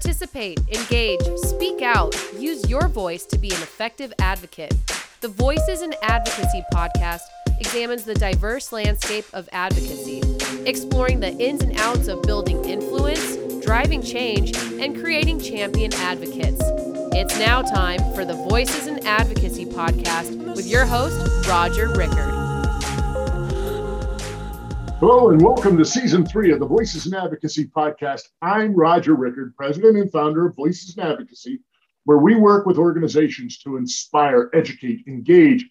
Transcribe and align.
Participate, 0.00 0.60
engage, 0.68 1.20
speak 1.38 1.82
out, 1.82 2.14
use 2.38 2.70
your 2.70 2.86
voice 2.86 3.24
to 3.26 3.36
be 3.36 3.48
an 3.48 3.60
effective 3.60 4.12
advocate. 4.20 4.72
The 5.22 5.26
Voices 5.26 5.82
in 5.82 5.92
Advocacy 6.02 6.62
podcast 6.72 7.22
examines 7.58 8.04
the 8.04 8.14
diverse 8.14 8.70
landscape 8.70 9.24
of 9.32 9.48
advocacy, 9.50 10.22
exploring 10.66 11.18
the 11.18 11.32
ins 11.38 11.62
and 11.62 11.76
outs 11.80 12.06
of 12.06 12.22
building 12.22 12.64
influence, 12.64 13.36
driving 13.64 14.00
change, 14.00 14.56
and 14.56 14.96
creating 14.96 15.40
champion 15.40 15.92
advocates. 15.94 16.62
It's 17.12 17.36
now 17.36 17.62
time 17.62 17.98
for 18.14 18.24
the 18.24 18.34
Voices 18.48 18.86
in 18.86 19.04
Advocacy 19.04 19.66
podcast 19.66 20.54
with 20.54 20.68
your 20.68 20.86
host, 20.86 21.48
Roger 21.48 21.88
Rickard. 21.88 22.27
Hello 25.00 25.30
and 25.30 25.40
welcome 25.40 25.78
to 25.78 25.84
season 25.84 26.26
three 26.26 26.50
of 26.50 26.58
the 26.58 26.66
Voices 26.66 27.06
in 27.06 27.14
Advocacy 27.14 27.66
podcast. 27.66 28.22
I'm 28.42 28.74
Roger 28.74 29.14
Rickard, 29.14 29.54
president 29.54 29.96
and 29.96 30.10
founder 30.10 30.48
of 30.48 30.56
Voices 30.56 30.98
in 30.98 31.04
Advocacy, 31.04 31.60
where 32.02 32.18
we 32.18 32.34
work 32.34 32.66
with 32.66 32.78
organizations 32.78 33.58
to 33.58 33.76
inspire, 33.76 34.50
educate, 34.54 35.06
engage, 35.06 35.64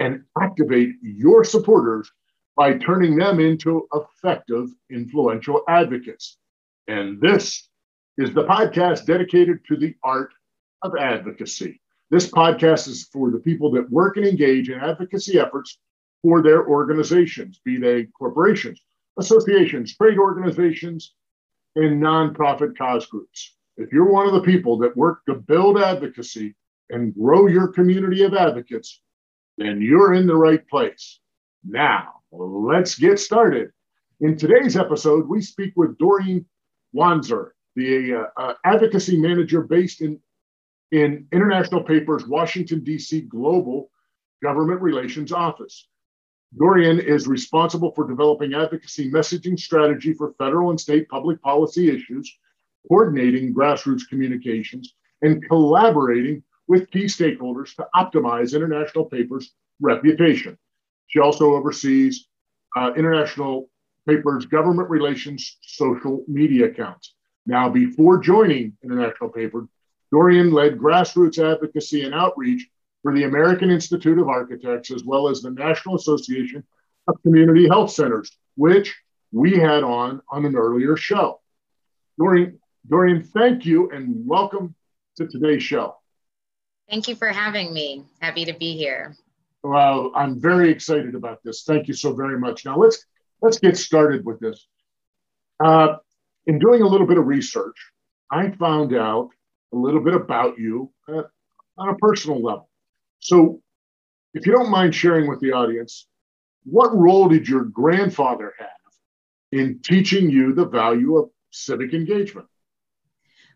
and 0.00 0.22
activate 0.38 0.90
your 1.00 1.44
supporters 1.44 2.12
by 2.58 2.76
turning 2.76 3.16
them 3.16 3.40
into 3.40 3.88
effective, 3.94 4.68
influential 4.90 5.62
advocates. 5.66 6.36
And 6.86 7.18
this 7.22 7.70
is 8.18 8.34
the 8.34 8.44
podcast 8.44 9.06
dedicated 9.06 9.60
to 9.66 9.78
the 9.78 9.94
art 10.04 10.34
of 10.82 10.94
advocacy. 10.94 11.80
This 12.10 12.30
podcast 12.30 12.86
is 12.88 13.04
for 13.04 13.30
the 13.30 13.38
people 13.38 13.70
that 13.70 13.90
work 13.90 14.18
and 14.18 14.26
engage 14.26 14.68
in 14.68 14.78
advocacy 14.78 15.40
efforts 15.40 15.78
for 16.24 16.42
their 16.42 16.66
organizations, 16.66 17.60
be 17.66 17.76
they 17.76 18.04
corporations, 18.18 18.80
associations, 19.18 19.94
trade 19.94 20.16
organizations, 20.16 21.12
and 21.76 22.02
nonprofit 22.02 22.78
cause 22.78 23.04
groups. 23.04 23.56
If 23.76 23.92
you're 23.92 24.10
one 24.10 24.26
of 24.26 24.32
the 24.32 24.40
people 24.40 24.78
that 24.78 24.96
work 24.96 25.20
to 25.26 25.34
build 25.34 25.78
advocacy 25.78 26.54
and 26.88 27.14
grow 27.14 27.46
your 27.46 27.68
community 27.68 28.22
of 28.22 28.32
advocates, 28.32 29.02
then 29.58 29.82
you're 29.82 30.14
in 30.14 30.26
the 30.26 30.34
right 30.34 30.66
place. 30.66 31.20
Now, 31.62 32.22
let's 32.32 32.94
get 32.94 33.18
started. 33.18 33.70
In 34.20 34.38
today's 34.38 34.78
episode, 34.78 35.28
we 35.28 35.42
speak 35.42 35.74
with 35.76 35.98
Dorian 35.98 36.46
Wanzer, 36.96 37.50
the 37.76 38.14
uh, 38.14 38.40
uh, 38.40 38.54
advocacy 38.64 39.20
manager 39.20 39.60
based 39.60 40.00
in, 40.00 40.18
in 40.90 41.26
International 41.32 41.84
Papers, 41.84 42.26
Washington, 42.26 42.82
D.C. 42.82 43.22
Global 43.22 43.90
Government 44.42 44.80
Relations 44.80 45.30
Office. 45.30 45.86
Dorian 46.56 47.00
is 47.00 47.26
responsible 47.26 47.92
for 47.92 48.06
developing 48.06 48.54
advocacy 48.54 49.10
messaging 49.10 49.58
strategy 49.58 50.12
for 50.14 50.34
federal 50.38 50.70
and 50.70 50.80
state 50.80 51.08
public 51.08 51.42
policy 51.42 51.88
issues, 51.88 52.38
coordinating 52.88 53.52
grassroots 53.52 54.08
communications, 54.08 54.94
and 55.22 55.46
collaborating 55.48 56.42
with 56.68 56.90
key 56.90 57.04
stakeholders 57.04 57.74
to 57.76 57.86
optimize 57.94 58.54
International 58.54 59.04
Paper's 59.04 59.52
reputation. 59.80 60.56
She 61.08 61.18
also 61.18 61.54
oversees 61.54 62.28
uh, 62.76 62.92
International 62.96 63.68
Paper's 64.08 64.46
government 64.46 64.90
relations 64.90 65.58
social 65.62 66.24
media 66.28 66.66
accounts. 66.66 67.14
Now, 67.46 67.68
before 67.68 68.18
joining 68.18 68.76
International 68.82 69.28
Paper, 69.28 69.66
Dorian 70.12 70.52
led 70.52 70.78
grassroots 70.78 71.38
advocacy 71.38 72.04
and 72.04 72.14
outreach 72.14 72.68
for 73.04 73.12
the 73.14 73.24
American 73.24 73.70
Institute 73.70 74.18
of 74.18 74.28
Architects, 74.28 74.90
as 74.90 75.04
well 75.04 75.28
as 75.28 75.42
the 75.42 75.50
National 75.50 75.94
Association 75.94 76.64
of 77.06 77.20
Community 77.22 77.68
Health 77.68 77.90
Centers, 77.90 78.34
which 78.56 78.96
we 79.30 79.58
had 79.58 79.84
on 79.84 80.22
on 80.30 80.46
an 80.46 80.56
earlier 80.56 80.96
show. 80.96 81.42
Dorian, 82.18 82.58
Dorian, 82.88 83.22
thank 83.22 83.66
you 83.66 83.90
and 83.90 84.26
welcome 84.26 84.74
to 85.18 85.28
today's 85.28 85.62
show. 85.62 85.96
Thank 86.88 87.06
you 87.06 87.14
for 87.14 87.28
having 87.28 87.74
me. 87.74 88.06
Happy 88.20 88.46
to 88.46 88.54
be 88.54 88.74
here. 88.74 89.14
Well, 89.62 90.12
I'm 90.14 90.40
very 90.40 90.70
excited 90.70 91.14
about 91.14 91.40
this. 91.44 91.64
Thank 91.64 91.88
you 91.88 91.94
so 91.94 92.14
very 92.14 92.38
much. 92.38 92.64
Now 92.64 92.78
let's 92.78 93.04
let's 93.42 93.58
get 93.58 93.76
started 93.76 94.24
with 94.24 94.40
this. 94.40 94.66
Uh, 95.62 95.96
in 96.46 96.58
doing 96.58 96.80
a 96.80 96.88
little 96.88 97.06
bit 97.06 97.18
of 97.18 97.26
research, 97.26 97.76
I 98.30 98.50
found 98.52 98.94
out 98.94 99.28
a 99.74 99.76
little 99.76 100.00
bit 100.00 100.14
about 100.14 100.58
you 100.58 100.90
uh, 101.06 101.24
on 101.76 101.90
a 101.90 101.96
personal 101.96 102.42
level. 102.42 102.70
So, 103.24 103.62
if 104.34 104.46
you 104.46 104.52
don't 104.52 104.70
mind 104.70 104.94
sharing 104.94 105.30
with 105.30 105.40
the 105.40 105.52
audience, 105.52 106.06
what 106.64 106.94
role 106.94 107.26
did 107.26 107.48
your 107.48 107.64
grandfather 107.64 108.52
have 108.58 108.68
in 109.50 109.78
teaching 109.82 110.28
you 110.28 110.52
the 110.52 110.66
value 110.66 111.16
of 111.16 111.30
civic 111.50 111.94
engagement? 111.94 112.46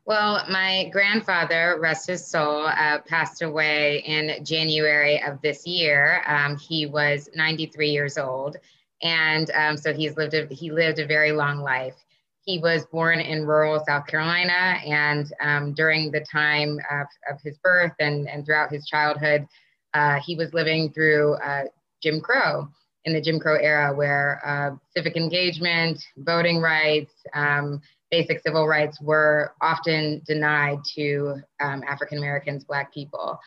Well, 0.06 0.42
my 0.48 0.88
grandfather, 0.90 1.76
rest 1.78 2.06
his 2.06 2.26
soul, 2.26 2.66
uh, 2.66 3.00
passed 3.06 3.42
away 3.42 4.02
in 4.06 4.42
January 4.42 5.22
of 5.22 5.42
this 5.42 5.66
year. 5.66 6.22
Um, 6.26 6.56
he 6.56 6.86
was 6.86 7.28
93 7.34 7.90
years 7.90 8.16
old, 8.16 8.56
and 9.02 9.50
um, 9.50 9.76
so 9.76 9.92
he's 9.92 10.16
lived 10.16 10.32
a, 10.32 10.46
he 10.46 10.72
lived 10.72 10.98
a 10.98 11.06
very 11.06 11.32
long 11.32 11.58
life. 11.58 12.06
He 12.48 12.58
was 12.58 12.86
born 12.90 13.20
in 13.20 13.44
rural 13.44 13.84
South 13.86 14.06
Carolina, 14.06 14.80
and 14.82 15.30
um, 15.42 15.74
during 15.74 16.10
the 16.10 16.24
time 16.32 16.78
of, 16.90 17.06
of, 17.30 17.38
his 17.44 17.58
birth 17.58 17.92
and, 18.00 18.26
and 18.26 18.46
throughout 18.46 18.72
his 18.72 18.86
childhood, 18.86 19.46
uh, 19.92 20.18
he 20.24 20.34
was 20.34 20.54
living 20.54 20.90
through 20.90 21.34
uh, 21.44 21.64
Jim 22.02 22.22
Crow 22.22 22.66
in 23.04 23.12
the 23.12 23.20
Jim 23.20 23.38
Crow 23.38 23.56
era, 23.56 23.94
where 23.94 24.40
uh, 24.46 24.76
civic 24.96 25.14
engagement, 25.14 26.02
voting 26.16 26.56
rights, 26.58 27.12
um, 27.34 27.82
basic 28.10 28.40
civil 28.40 28.66
rights 28.66 28.98
were 28.98 29.52
often 29.60 30.22
denied 30.26 30.78
to 30.94 31.42
um, 31.60 31.82
African 31.86 32.16
Americans, 32.16 32.64
Black 32.64 32.94
people. 32.94 33.38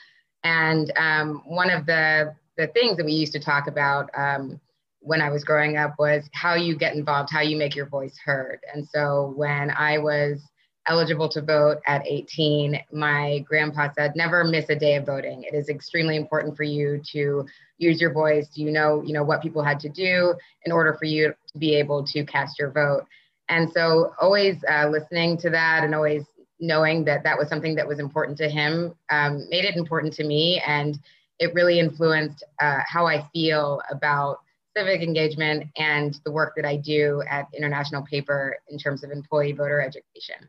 And 0.44 0.94
um, 0.96 1.42
one 1.48 1.72
of 1.72 1.88
the, 1.88 2.36
the 2.56 2.68
things 2.68 2.98
that 2.98 3.06
we 3.08 3.14
used 3.14 3.34
to 3.34 3.40
talk 3.40 3.66
about 3.66 4.12
um, 4.16 4.62
when 5.02 5.22
I 5.22 5.30
was 5.30 5.44
growing 5.44 5.78
up 5.78 5.96
was 6.00 6.30
how 6.34 6.54
you 6.54 6.78
get 6.78 6.96
involved, 6.96 7.30
how 7.32 7.42
you 7.42 7.58
make 7.58 7.76
your 7.76 7.88
voice 7.88 8.18
heard. 8.24 8.60
And 8.74 8.88
so 8.88 9.34
when 9.36 9.72
I 9.72 9.98
was 9.98 10.42
eligible 10.88 11.30
to 11.30 11.42
vote 11.42 11.78
at 11.88 12.06
18, 12.08 12.80
my 12.92 13.40
grandpa 13.48 13.90
said, 13.96 14.16
never 14.16 14.44
miss 14.44 14.70
a 14.70 14.76
day 14.76 14.96
of 14.96 15.06
voting. 15.06 15.44
It 15.44 15.56
is 15.56 15.70
extremely 15.70 16.16
important 16.16 16.56
for 16.56 16.64
you 16.64 17.02
to 17.12 17.46
use 17.78 18.00
your 18.00 18.14
voice. 18.14 18.48
Do 18.56 18.62
you 18.62 18.72
know, 18.72 19.02
you 19.04 19.14
know 19.14 19.24
what 19.24 19.42
people 19.42 19.64
had 19.64 19.80
to 19.82 19.90
do 19.90 20.36
in 20.66 20.72
order 20.72 20.94
for 20.94 21.06
you 21.06 21.34
to 21.52 21.58
be 21.58 21.76
able 21.76 22.06
to 22.08 22.24
cast 22.26 22.58
your 22.60 22.72
vote. 22.72 23.06
And 23.50 23.72
so 23.72 24.14
always 24.20 24.58
uh, 24.70 24.88
listening 24.90 25.38
to 25.38 25.50
that 25.50 25.84
and 25.84 25.94
always 25.94 26.24
knowing 26.60 27.04
that 27.06 27.24
that 27.24 27.38
was 27.38 27.50
something 27.50 27.76
that 27.76 27.88
was 27.88 28.00
important 28.00 28.38
to 28.38 28.50
him 28.50 28.94
um, 29.10 29.48
made 29.50 29.66
it 29.66 29.76
important 29.76 30.14
to 30.14 30.24
me. 30.24 30.62
And 30.66 30.98
it 31.40 31.54
really 31.56 31.80
influenced 31.80 32.44
uh, 32.62 32.82
how 32.88 33.08
I 33.08 33.28
feel 33.34 33.82
about 33.90 34.40
civic 34.76 35.02
engagement 35.02 35.66
and 35.78 36.18
the 36.26 36.32
work 36.32 36.54
that 36.56 36.66
I 36.66 36.78
do 36.78 37.22
at 37.30 37.48
International 37.54 38.04
Paper 38.04 38.58
in 38.70 38.78
terms 38.78 39.04
of 39.04 39.12
employee 39.12 39.52
voter 39.52 39.82
education. 39.82 40.48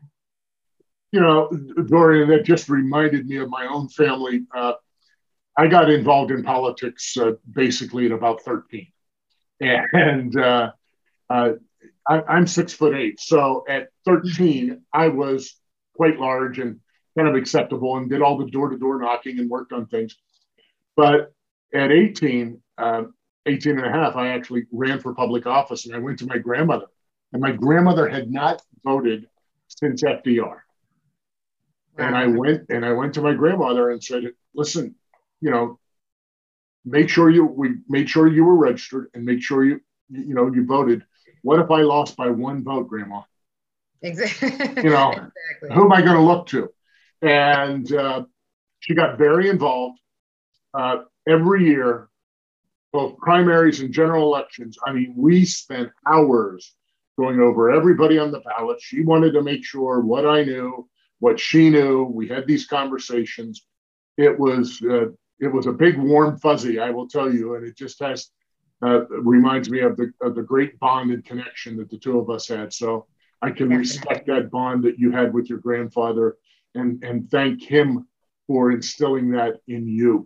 You 1.11 1.19
know, 1.19 1.49
Dorian, 1.87 2.29
that 2.29 2.43
just 2.43 2.69
reminded 2.69 3.27
me 3.27 3.37
of 3.37 3.49
my 3.49 3.67
own 3.67 3.89
family. 3.89 4.45
Uh, 4.55 4.73
I 5.57 5.67
got 5.67 5.89
involved 5.89 6.31
in 6.31 6.43
politics 6.43 7.15
uh, 7.17 7.33
basically 7.51 8.07
at 8.07 8.11
about 8.11 8.41
13. 8.41 8.87
And 9.59 10.35
uh, 10.37 10.71
uh 11.29 11.51
I, 12.07 12.37
am 12.37 12.47
six 12.47 12.73
foot 12.73 12.95
eight. 12.95 13.19
So 13.19 13.63
at 13.69 13.89
13, 14.05 14.81
I 14.91 15.07
was 15.09 15.55
quite 15.95 16.19
large 16.19 16.59
and 16.59 16.79
kind 17.17 17.29
of 17.29 17.35
acceptable 17.35 17.95
and 17.97 18.09
did 18.09 18.21
all 18.21 18.37
the 18.37 18.49
door 18.49 18.69
to 18.69 18.77
door 18.77 18.99
knocking 18.99 19.39
and 19.39 19.49
worked 19.49 19.71
on 19.71 19.85
things. 19.85 20.17
But 20.97 21.31
at 21.73 21.91
18, 21.91 22.61
um, 22.77 23.13
18 23.45 23.77
and 23.77 23.85
a 23.85 23.91
half, 23.91 24.15
I 24.15 24.29
actually 24.29 24.65
ran 24.71 24.99
for 24.99 25.13
public 25.13 25.45
office 25.45 25.85
and 25.85 25.95
I 25.95 25.99
went 25.99 26.19
to 26.19 26.25
my 26.25 26.37
grandmother. 26.37 26.85
And 27.31 27.41
my 27.41 27.51
grandmother 27.51 28.07
had 28.07 28.31
not 28.31 28.61
voted 28.83 29.27
since 29.67 30.03
FDR. 30.03 30.39
Wow. 30.39 30.59
And 31.97 32.15
I 32.15 32.27
went 32.27 32.69
and 32.69 32.85
I 32.85 32.91
went 32.93 33.13
to 33.15 33.21
my 33.21 33.33
grandmother 33.33 33.89
and 33.89 34.03
said, 34.03 34.23
listen, 34.53 34.95
you 35.41 35.51
know, 35.51 35.79
make 36.85 37.09
sure 37.09 37.29
you 37.29 37.45
we 37.45 37.75
made 37.87 38.09
sure 38.09 38.27
you 38.27 38.45
were 38.45 38.55
registered 38.55 39.09
and 39.13 39.23
make 39.25 39.41
sure 39.41 39.63
you 39.63 39.79
you 40.09 40.33
know 40.33 40.51
you 40.53 40.65
voted. 40.65 41.03
What 41.41 41.59
if 41.59 41.71
I 41.71 41.81
lost 41.81 42.15
by 42.15 42.29
one 42.29 42.63
vote, 42.63 42.87
Grandma? 42.87 43.21
Exactly. 44.01 44.51
You 44.83 44.89
know, 44.89 45.11
exactly. 45.11 45.73
who 45.73 45.85
am 45.85 45.91
I 45.91 46.01
going 46.01 46.17
to 46.17 46.21
look 46.21 46.47
to? 46.47 46.69
And 47.21 47.91
uh, 47.93 48.23
she 48.79 48.95
got 48.95 49.17
very 49.17 49.49
involved. 49.49 49.99
Uh, 50.73 51.03
every 51.27 51.67
year, 51.67 52.09
both 52.93 53.17
primaries 53.17 53.81
and 53.81 53.91
general 53.91 54.23
elections, 54.23 54.77
I 54.85 54.93
mean, 54.93 55.13
we 55.17 55.43
spent 55.43 55.89
hours 56.07 56.73
going 57.17 57.39
over 57.39 57.71
everybody 57.71 58.17
on 58.17 58.31
the 58.31 58.39
ballot. 58.41 58.79
She 58.79 59.03
wanted 59.03 59.33
to 59.33 59.41
make 59.41 59.65
sure 59.65 59.99
what 59.99 60.25
I 60.25 60.43
knew, 60.43 60.87
what 61.19 61.39
she 61.39 61.69
knew. 61.69 62.03
We 62.03 62.27
had 62.27 62.47
these 62.47 62.67
conversations. 62.67 63.65
It 64.17 64.39
was 64.39 64.81
uh, 64.83 65.07
it 65.39 65.47
was 65.47 65.65
a 65.65 65.73
big 65.73 65.97
warm 65.97 66.37
fuzzy, 66.39 66.79
I 66.79 66.91
will 66.91 67.07
tell 67.07 67.33
you, 67.33 67.55
and 67.55 67.65
it 67.65 67.75
just 67.75 67.99
has 67.99 68.29
uh, 68.85 69.07
reminds 69.07 69.69
me 69.69 69.79
of 69.81 69.97
the 69.97 70.11
of 70.21 70.35
the 70.35 70.43
great 70.43 70.79
bond 70.79 71.11
and 71.11 71.25
connection 71.25 71.75
that 71.77 71.89
the 71.89 71.97
two 71.97 72.19
of 72.19 72.29
us 72.29 72.47
had. 72.47 72.71
So 72.71 73.07
I 73.41 73.51
can 73.51 73.69
respect 73.69 74.27
that 74.27 74.51
bond 74.51 74.83
that 74.85 74.97
you 74.97 75.11
had 75.11 75.33
with 75.33 75.49
your 75.49 75.59
grandfather 75.59 76.37
and, 76.75 77.03
and 77.03 77.29
thank 77.29 77.61
him 77.61 78.07
for 78.47 78.71
instilling 78.71 79.31
that 79.31 79.55
in 79.67 79.87
you. 79.87 80.25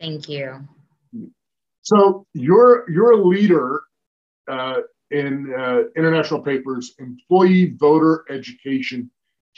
Thank 0.00 0.28
you. 0.28 0.68
So 1.82 2.26
you're 2.32 2.88
you're 2.90 3.12
a 3.12 3.24
leader 3.24 3.82
uh, 4.48 4.80
in 5.10 5.52
uh, 5.52 5.82
International 5.96 6.40
Paper's 6.40 6.94
employee 6.98 7.74
voter 7.76 8.24
education 8.30 9.10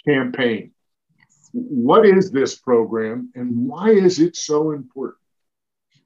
campaign. 0.07 0.73
Yes. 1.17 1.51
What 1.53 2.07
is 2.07 2.31
this 2.31 2.57
program 2.57 3.31
and 3.35 3.69
why 3.69 3.91
is 3.91 4.19
it 4.19 4.37
so 4.37 4.73
important? 4.73 5.19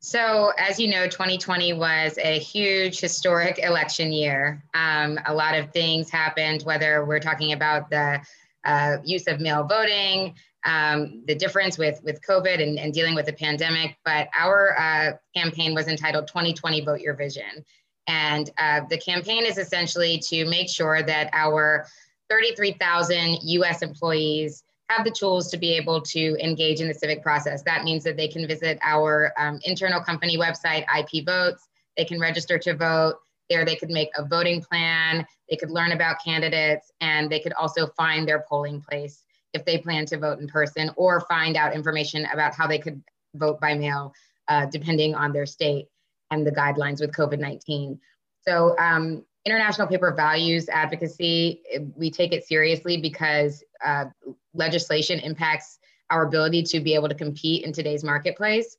So, 0.01 0.53
as 0.57 0.79
you 0.79 0.89
know, 0.89 1.09
2020 1.09 1.73
was 1.73 2.19
a 2.23 2.39
huge 2.39 3.01
historic 3.01 3.59
election 3.59 4.13
year. 4.13 4.65
Um, 4.73 5.19
a 5.27 5.35
lot 5.35 5.59
of 5.59 5.73
things 5.73 6.09
happened, 6.09 6.63
whether 6.63 7.05
we're 7.05 7.19
talking 7.19 7.53
about 7.53 7.91
the 7.91 8.21
uh, 8.65 8.99
use 9.05 9.27
of 9.27 9.41
mail 9.41 9.65
voting, 9.65 10.35
um, 10.65 11.23
the 11.27 11.35
difference 11.35 11.79
with, 11.79 12.01
with 12.03 12.21
COVID 12.27 12.63
and, 12.63 12.79
and, 12.79 12.93
dealing 12.93 13.15
with 13.15 13.27
the 13.27 13.33
pandemic. 13.33 13.97
But 14.05 14.29
our 14.39 14.79
uh, 14.79 15.13
campaign 15.35 15.75
was 15.75 15.87
entitled 15.87 16.27
2020 16.27 16.85
Vote 16.85 17.01
Your 17.01 17.15
Vision. 17.15 17.65
And 18.09 18.51
uh, 18.59 18.81
the 18.89 18.99
campaign 18.99 19.45
is 19.45 19.59
essentially 19.59 20.19
to 20.29 20.47
make 20.47 20.69
sure 20.69 21.03
that 21.03 21.31
our 21.33 21.87
33,000 22.31 23.39
US 23.43 23.83
employees 23.83 24.65
have 24.89 25.05
the 25.05 25.11
tools 25.11 25.51
to 25.51 25.59
be 25.59 25.75
able 25.75 26.01
to 26.01 26.37
engage 26.43 26.81
in 26.81 26.89
the 26.89 26.95
civic 26.95 27.23
process. 27.23 27.63
That 27.63 27.85
means 27.85 28.03
that 28.05 28.17
they 28.17 28.29
can 28.29 28.47
visit 28.47 28.79
our 28.83 29.33
um, 29.39 29.61
internal 29.65 30.01
company 30.01 30.39
website, 30.39 30.85
IP 30.99 31.27
Votes. 31.27 31.69
They 31.97 32.05
can 32.05 32.19
register 32.19 32.59
to 32.59 32.75
vote. 32.75 33.17
There, 33.51 33.65
they 33.65 33.77
could 33.77 33.91
make 33.91 34.11
a 34.17 34.25
voting 34.25 34.63
plan. 34.63 35.27
They 35.51 35.57
could 35.57 35.71
learn 35.71 35.93
about 35.93 36.23
candidates, 36.23 36.91
and 37.01 37.31
they 37.31 37.41
could 37.41 37.55
also 37.55 37.87
find 37.97 38.27
their 38.27 38.45
polling 38.49 38.81
place 38.81 39.25
if 39.55 39.65
they 39.65 39.79
plan 39.79 40.07
to 40.07 40.19
vote 40.19 40.41
in 40.41 40.49
person, 40.49 40.91
or 40.97 41.21
find 41.23 41.57
out 41.57 41.75
information 41.75 42.27
about 42.33 42.55
how 42.55 42.67
they 42.67 42.79
could 42.79 43.03
vote 43.35 43.61
by 43.61 43.75
mail, 43.75 44.13
uh, 44.49 44.67
depending 44.67 45.15
on 45.15 45.33
their 45.33 45.47
state 45.47 45.87
and 46.31 46.47
the 46.47 46.53
guidelines 46.53 47.01
with 47.01 47.13
COVID 47.13 47.39
19. 47.39 47.99
So, 48.47 48.79
um, 48.79 49.25
International 49.45 49.87
Paper 49.87 50.13
values 50.13 50.69
advocacy. 50.69 51.63
We 51.97 52.11
take 52.11 52.33
it 52.33 52.47
seriously 52.47 52.99
because 52.99 53.65
uh, 53.85 54.07
legislation 54.53 55.21
impacts 55.21 55.79
our 56.11 56.27
ability 56.27 56.63
to 56.65 56.81
be 56.81 56.95
able 56.95 57.09
to 57.09 57.15
compete 57.15 57.65
in 57.65 57.73
today's 57.73 58.05
marketplace. 58.05 58.77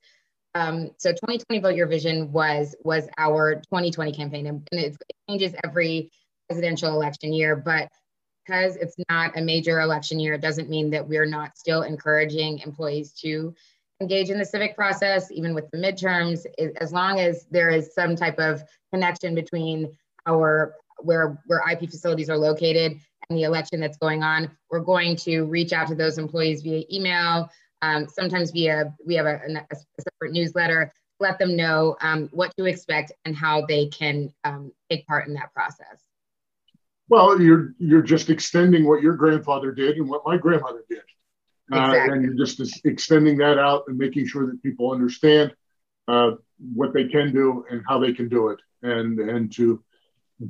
Um, 0.55 0.91
so 0.97 1.11
2020 1.11 1.59
Vote 1.61 1.75
Your 1.75 1.87
Vision 1.87 2.31
was 2.31 2.75
was 2.83 3.07
our 3.17 3.55
2020 3.55 4.11
campaign, 4.11 4.47
and 4.47 4.67
it 4.71 4.97
changes 5.29 5.53
every 5.63 6.11
presidential 6.47 6.89
election 6.89 7.33
year. 7.33 7.55
But 7.55 7.89
because 8.49 8.77
it's 8.77 8.95
not 9.09 9.37
a 9.37 9.41
major 9.41 9.79
election 9.81 10.19
year, 10.19 10.33
it 10.33 10.41
doesn't 10.41 10.69
mean 10.69 10.89
that 10.89 11.07
we're 11.07 11.25
not 11.25 11.55
still 11.55 11.83
encouraging 11.83 12.59
employees 12.59 13.11
to 13.11 13.53
engage 14.01 14.31
in 14.31 14.39
the 14.39 14.45
civic 14.45 14.75
process, 14.75 15.31
even 15.31 15.53
with 15.53 15.69
the 15.69 15.77
midterms, 15.77 16.45
as 16.81 16.91
long 16.91 17.19
as 17.19 17.45
there 17.51 17.69
is 17.69 17.93
some 17.93 18.15
type 18.15 18.39
of 18.39 18.63
connection 18.91 19.35
between 19.35 19.95
our 20.27 20.73
where 21.01 21.39
where 21.45 21.61
IP 21.71 21.89
facilities 21.91 22.29
are 22.29 22.37
located 22.37 22.99
and 23.29 23.37
the 23.37 23.43
election 23.43 23.79
that's 23.79 23.97
going 23.97 24.23
on. 24.23 24.49
We're 24.71 24.79
going 24.79 25.15
to 25.17 25.43
reach 25.43 25.71
out 25.71 25.87
to 25.89 25.95
those 25.95 26.17
employees 26.17 26.63
via 26.63 26.83
email, 26.91 27.49
um, 27.83 28.07
sometimes 28.07 28.49
via 28.49 28.95
we 29.05 29.13
have 29.15 29.27
a, 29.27 29.39
a, 29.71 30.01
separate 30.01 30.33
newsletter. 30.33 30.91
Let 31.19 31.37
them 31.37 31.55
know 31.55 31.97
um, 32.01 32.29
what 32.31 32.51
to 32.57 32.65
expect 32.65 33.11
and 33.25 33.35
how 33.35 33.65
they 33.67 33.87
can 33.87 34.33
um, 34.43 34.71
take 34.89 35.05
part 35.05 35.27
in 35.27 35.35
that 35.35 35.53
process. 35.53 36.08
Well, 37.09 37.41
you're 37.41 37.73
you're 37.79 38.03
just 38.03 38.29
extending 38.29 38.87
what 38.87 39.01
your 39.01 39.15
grandfather 39.15 39.71
did 39.71 39.97
and 39.97 40.07
what 40.07 40.21
my 40.25 40.37
grandmother 40.37 40.83
did. 40.89 41.01
Exactly. 41.71 41.99
Uh, 41.99 42.13
and 42.13 42.23
you're 42.23 42.45
just 42.45 42.85
extending 42.85 43.37
that 43.37 43.57
out 43.57 43.83
and 43.87 43.97
making 43.97 44.27
sure 44.27 44.47
that 44.47 44.61
people 44.63 44.91
understand 44.91 45.53
uh, 46.07 46.31
what 46.73 46.93
they 46.93 47.07
can 47.07 47.33
do 47.33 47.65
and 47.69 47.83
how 47.87 47.99
they 47.99 48.13
can 48.13 48.29
do 48.29 48.49
it, 48.49 48.59
and 48.83 49.19
and 49.19 49.51
to 49.53 49.83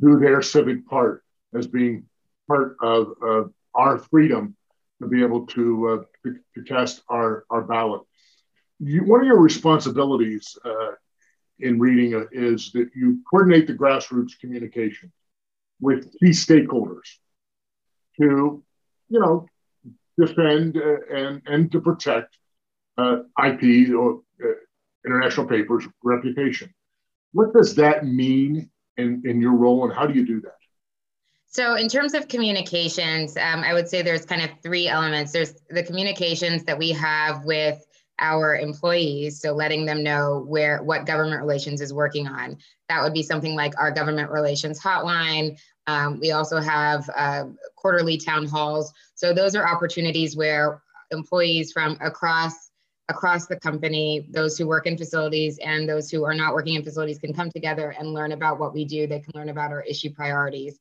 do 0.02 0.20
their 0.20 0.42
civic 0.42 0.86
part 0.88 1.24
as 1.54 1.66
being 1.66 2.06
part 2.48 2.76
of, 2.82 3.14
of 3.22 3.54
our 3.74 3.98
freedom 3.98 4.56
to 5.02 5.08
be 5.08 5.24
able 5.24 5.46
to, 5.48 5.88
uh, 5.88 6.04
to, 6.24 6.36
to, 6.56 6.64
cast 6.64 7.02
our, 7.10 7.46
our 7.50 7.62
ballot. 7.62 8.02
You, 8.80 9.04
one 9.06 9.22
of 9.22 9.28
your 9.28 9.40
responsibilities 9.40 10.58
uh, 10.66 10.92
in 11.60 11.80
reading 11.80 12.28
is 12.32 12.72
that 12.74 12.90
you 12.96 13.20
coordinate 13.30 13.68
the 13.68 13.74
grassroots 13.74 14.40
communication 14.40 15.12
with 15.82 16.12
key 16.20 16.30
stakeholders 16.30 17.18
to, 18.20 18.64
you 19.10 19.20
know, 19.20 19.48
defend 20.20 20.78
uh, 20.78 20.98
and, 21.14 21.42
and 21.46 21.72
to 21.72 21.80
protect 21.80 22.38
uh, 22.98 23.20
IP 23.44 23.94
or 23.96 24.22
uh, 24.44 24.48
international 25.06 25.48
papers 25.48 25.88
reputation. 26.04 26.74
What 27.32 27.54
does 27.54 27.76
that 27.76 28.06
mean 28.06 28.70
in, 28.98 29.24
in 29.26 29.40
your 29.40 29.54
role 29.54 29.86
and 29.86 29.94
how 29.94 30.08
do 30.08 30.14
you 30.14 30.26
do 30.26 30.42
that? 30.42 30.56
So, 31.52 31.76
in 31.76 31.88
terms 31.88 32.14
of 32.14 32.28
communications, 32.28 33.36
um, 33.36 33.64
I 33.64 33.74
would 33.74 33.88
say 33.88 34.04
there's 34.04 34.26
kind 34.26 34.44
of 34.44 34.52
three 34.62 34.88
elements. 34.88 35.32
There's 35.32 35.56
the 35.70 35.82
communications 35.82 36.64
that 36.66 36.78
we 36.78 36.92
have 36.92 37.44
with 37.44 37.84
our 38.20 38.56
employees, 38.56 39.42
so 39.42 39.54
letting 39.54 39.86
them 39.86 40.04
know 40.04 40.44
where 40.48 40.84
what 40.84 41.06
government 41.06 41.42
relations 41.42 41.82
is 41.82 41.94
working 41.94 42.28
on. 42.28 42.58
That 42.88 43.02
would 43.02 43.14
be 43.14 43.24
something 43.24 43.56
like 43.56 43.74
our 43.80 43.92
government 43.92 44.32
relations 44.32 44.80
hotline. 44.80 45.58
Um, 45.88 46.20
we 46.20 46.32
also 46.32 46.60
have 46.60 47.10
uh, 47.16 47.46
quarterly 47.76 48.18
town 48.18 48.46
halls. 48.46 48.94
So 49.16 49.34
those 49.34 49.56
are 49.56 49.68
opportunities 49.68 50.36
where 50.36 50.82
employees 51.12 51.72
from 51.72 51.98
across 52.02 52.70
across 53.10 53.48
the 53.48 53.60
company, 53.60 54.28
those 54.30 54.56
who 54.56 54.68
work 54.68 54.86
in 54.86 54.96
facilities 54.96 55.58
and 55.66 55.90
those 55.90 56.12
who 56.12 56.24
are 56.24 56.36
not 56.36 56.54
working 56.54 56.76
in 56.76 56.84
facilities 56.84 57.18
can 57.18 57.34
come 57.34 57.50
together 57.50 57.96
and 57.98 58.14
learn 58.14 58.34
about 58.34 58.60
what 58.60 58.72
we 58.72 58.86
do. 58.86 59.08
They 59.08 59.20
can 59.20 59.32
learn 59.34 59.50
about 59.50 59.72
our 59.72 59.82
issue 59.82 60.12
priorities. 60.14 60.80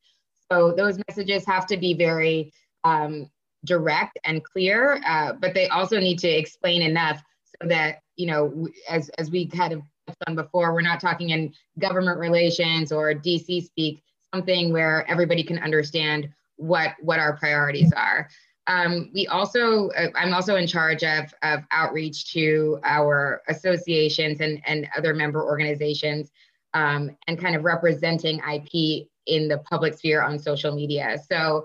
So 0.53 0.73
those 0.73 1.01
messages 1.09 1.47
have 1.47 1.67
to 1.69 1.79
be 1.79 1.95
very 1.95 2.53
um, 2.85 3.31
direct 3.65 4.19
and 4.25 4.43
clear, 4.45 5.01
uh, 5.07 5.33
but 5.33 5.55
they 5.55 5.69
also 5.69 5.99
need 5.99 6.19
to 6.21 6.29
explain 6.29 6.83
enough 6.83 7.23
so 7.45 7.69
that, 7.69 8.03
you 8.17 8.27
know, 8.27 8.69
as, 8.89 9.09
as 9.19 9.31
we 9.31 9.47
kind 9.47 9.73
of 9.73 9.83
done 10.27 10.37
before, 10.37 10.73
we're 10.73 10.81
not 10.81 11.01
talking 11.01 11.31
in 11.31 11.53
government 11.79 12.19
relations 12.19 12.93
or 12.93 13.13
DC 13.13 13.65
speak, 13.65 14.03
something 14.35 14.73
where 14.73 15.09
everybody 15.11 15.43
can 15.43 15.59
understand 15.59 16.29
what, 16.57 16.95
what 17.01 17.19
our 17.19 17.37
priorities 17.37 17.93
are. 17.93 18.29
Um, 18.67 19.11
we 19.15 19.27
also, 19.27 19.89
uh, 19.91 20.09
I'm 20.15 20.35
also 20.35 20.57
in 20.57 20.67
charge 20.67 21.03
of, 21.03 21.33
of 21.43 21.61
outreach 21.73 22.33
to 22.33 22.79
our 22.85 23.43
associations 23.49 24.41
and, 24.41 24.61
and 24.67 24.89
other 24.97 25.15
member 25.15 25.43
organizations 25.43 26.31
um, 26.75 27.17
and 27.27 27.41
kind 27.41 27.57
of 27.57 27.65
representing 27.65 28.41
IP 28.41 29.09
in 29.27 29.49
the 29.49 29.59
public 29.71 29.95
sphere 29.95 30.23
on 30.23 30.39
social 30.39 30.75
media. 30.75 31.19
So, 31.31 31.65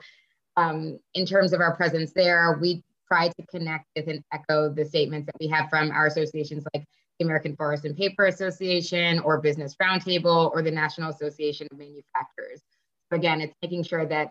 um, 0.57 0.99
in 1.13 1.25
terms 1.25 1.53
of 1.53 1.61
our 1.61 1.75
presence 1.75 2.11
there, 2.13 2.57
we 2.59 2.83
try 3.07 3.27
to 3.27 3.45
connect 3.47 3.85
with 3.95 4.07
and 4.07 4.23
echo 4.31 4.69
the 4.69 4.85
statements 4.85 5.25
that 5.27 5.35
we 5.39 5.47
have 5.47 5.69
from 5.69 5.91
our 5.91 6.07
associations 6.07 6.65
like 6.73 6.85
the 7.19 7.25
American 7.25 7.55
Forest 7.55 7.85
and 7.85 7.95
Paper 7.95 8.25
Association 8.25 9.19
or 9.19 9.39
Business 9.39 9.75
Roundtable 9.81 10.51
or 10.51 10.61
the 10.61 10.71
National 10.71 11.09
Association 11.09 11.67
of 11.71 11.77
Manufacturers. 11.77 12.61
So 13.09 13.17
again, 13.17 13.41
it's 13.41 13.53
making 13.61 13.83
sure 13.83 14.05
that 14.05 14.29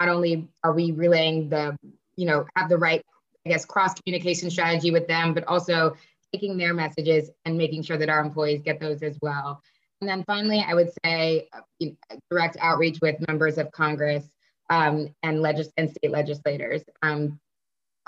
not 0.00 0.08
only 0.08 0.48
are 0.64 0.72
we 0.72 0.92
relaying 0.92 1.50
the 1.50 1.76
you 2.16 2.26
know, 2.26 2.46
have 2.56 2.68
the 2.68 2.78
right, 2.78 3.04
I 3.46 3.50
guess, 3.50 3.64
cross 3.64 3.94
communication 4.00 4.50
strategy 4.50 4.90
with 4.90 5.06
them, 5.06 5.34
but 5.34 5.44
also 5.44 5.96
taking 6.32 6.56
their 6.56 6.74
messages 6.74 7.30
and 7.44 7.56
making 7.56 7.82
sure 7.82 7.98
that 7.98 8.08
our 8.08 8.20
employees 8.20 8.62
get 8.62 8.80
those 8.80 9.02
as 9.02 9.18
well. 9.20 9.62
And 10.00 10.08
then 10.08 10.24
finally, 10.24 10.64
I 10.66 10.74
would 10.74 10.90
say 11.04 11.48
uh, 11.52 11.60
you 11.78 11.90
know, 11.90 12.18
direct 12.30 12.56
outreach 12.60 12.98
with 13.00 13.16
members 13.28 13.58
of 13.58 13.70
Congress 13.72 14.24
um, 14.72 15.14
and, 15.22 15.42
legis- 15.42 15.72
and 15.76 15.90
state 15.90 16.10
legislators. 16.10 16.82
Um, 17.02 17.38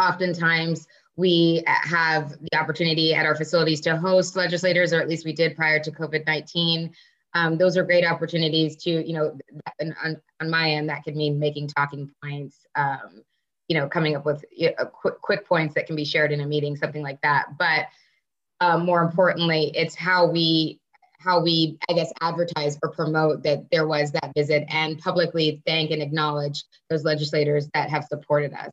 oftentimes, 0.01 0.87
we 1.17 1.63
have 1.67 2.31
the 2.41 2.59
opportunity 2.59 3.15
at 3.15 3.27
our 3.27 3.37
facilities 3.37 3.83
to 3.83 3.97
host 3.97 4.35
legislators, 4.35 4.93
or 4.93 5.01
at 5.01 5.09
least 5.09 5.27
we 5.27 5.33
did 5.35 5.55
prior 5.55 5.79
to 5.79 5.93
COVID 5.93 6.27
19. 6.27 6.93
Um, 7.35 7.59
those 7.59 7.77
are 7.77 7.85
great 7.85 8.05
opportunities 8.05 8.77
to, 8.77 9.07
you 9.07 9.13
know, 9.13 9.39
on, 9.81 10.21
on, 10.41 10.51
my 10.51 10.71
end, 10.71 10.89
that 10.89 11.05
could 11.05 11.17
mean 11.17 11.39
making 11.39 11.69
talking 11.69 12.11
points, 12.23 12.65
um, 12.77 13.23
you 13.69 13.77
know, 13.77 13.87
coming 13.89 14.17
up 14.17 14.25
with 14.25 14.45
quick, 14.93 15.21
quick 15.21 15.47
points 15.47 15.75
that 15.75 15.87
can 15.87 15.97
be 15.97 16.05
shared 16.05 16.33
in 16.33 16.41
a 16.41 16.47
meeting, 16.47 16.77
something 16.77 17.03
like 17.03 17.21
that. 17.23 17.59
But 17.59 17.87
um, 18.61 18.87
more 18.87 19.03
importantly, 19.03 19.73
it's 19.75 19.95
how 19.95 20.27
we 20.27 20.81
how 21.25 21.41
we 21.41 21.79
I 21.89 21.95
guess 21.95 22.13
advertise 22.21 22.79
or 22.83 22.91
promote 22.91 23.43
that 23.45 23.65
there 23.71 23.87
was 23.87 24.13
that 24.13 24.33
visit 24.37 24.65
and 24.69 24.99
publicly 24.99 25.63
thank 25.67 25.91
and 25.91 26.03
acknowledge 26.03 26.65
those 26.91 27.05
legislators 27.05 27.69
that 27.75 27.91
have 27.91 28.05
supported 28.05 28.53
us. 28.53 28.71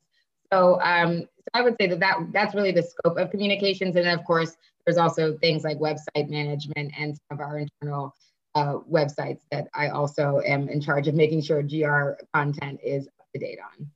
So, 0.52 0.82
um, 0.82 1.22
so 1.22 1.48
I 1.54 1.62
would 1.62 1.76
say 1.80 1.88
that, 1.88 2.00
that 2.02 2.18
that's 2.34 2.54
really 2.54 2.72
the 2.72 2.84
scope 2.84 3.18
of 3.18 3.32
communications, 3.32 3.96
and 3.96 4.08
of 4.08 4.26
course, 4.26 4.56
there's 4.86 4.98
also 4.98 5.38
things 5.38 5.64
like 5.64 5.78
website 5.80 6.30
management 6.30 6.92
and 6.98 7.16
some 7.16 7.40
of 7.40 7.40
our 7.40 7.60
internal 7.60 8.14
uh, 8.56 8.80
websites 8.92 9.40
that 9.52 9.68
I 9.74 9.90
also 9.90 10.42
am 10.46 10.68
in 10.68 10.82
charge 10.82 11.08
of 11.08 11.16
making 11.16 11.42
sure 11.42 11.64
GR 11.64 12.22
content 12.34 12.80
is 12.84 13.08
up 13.08 13.28
to 13.34 13.40
date 13.40 13.60
on. 13.64 13.88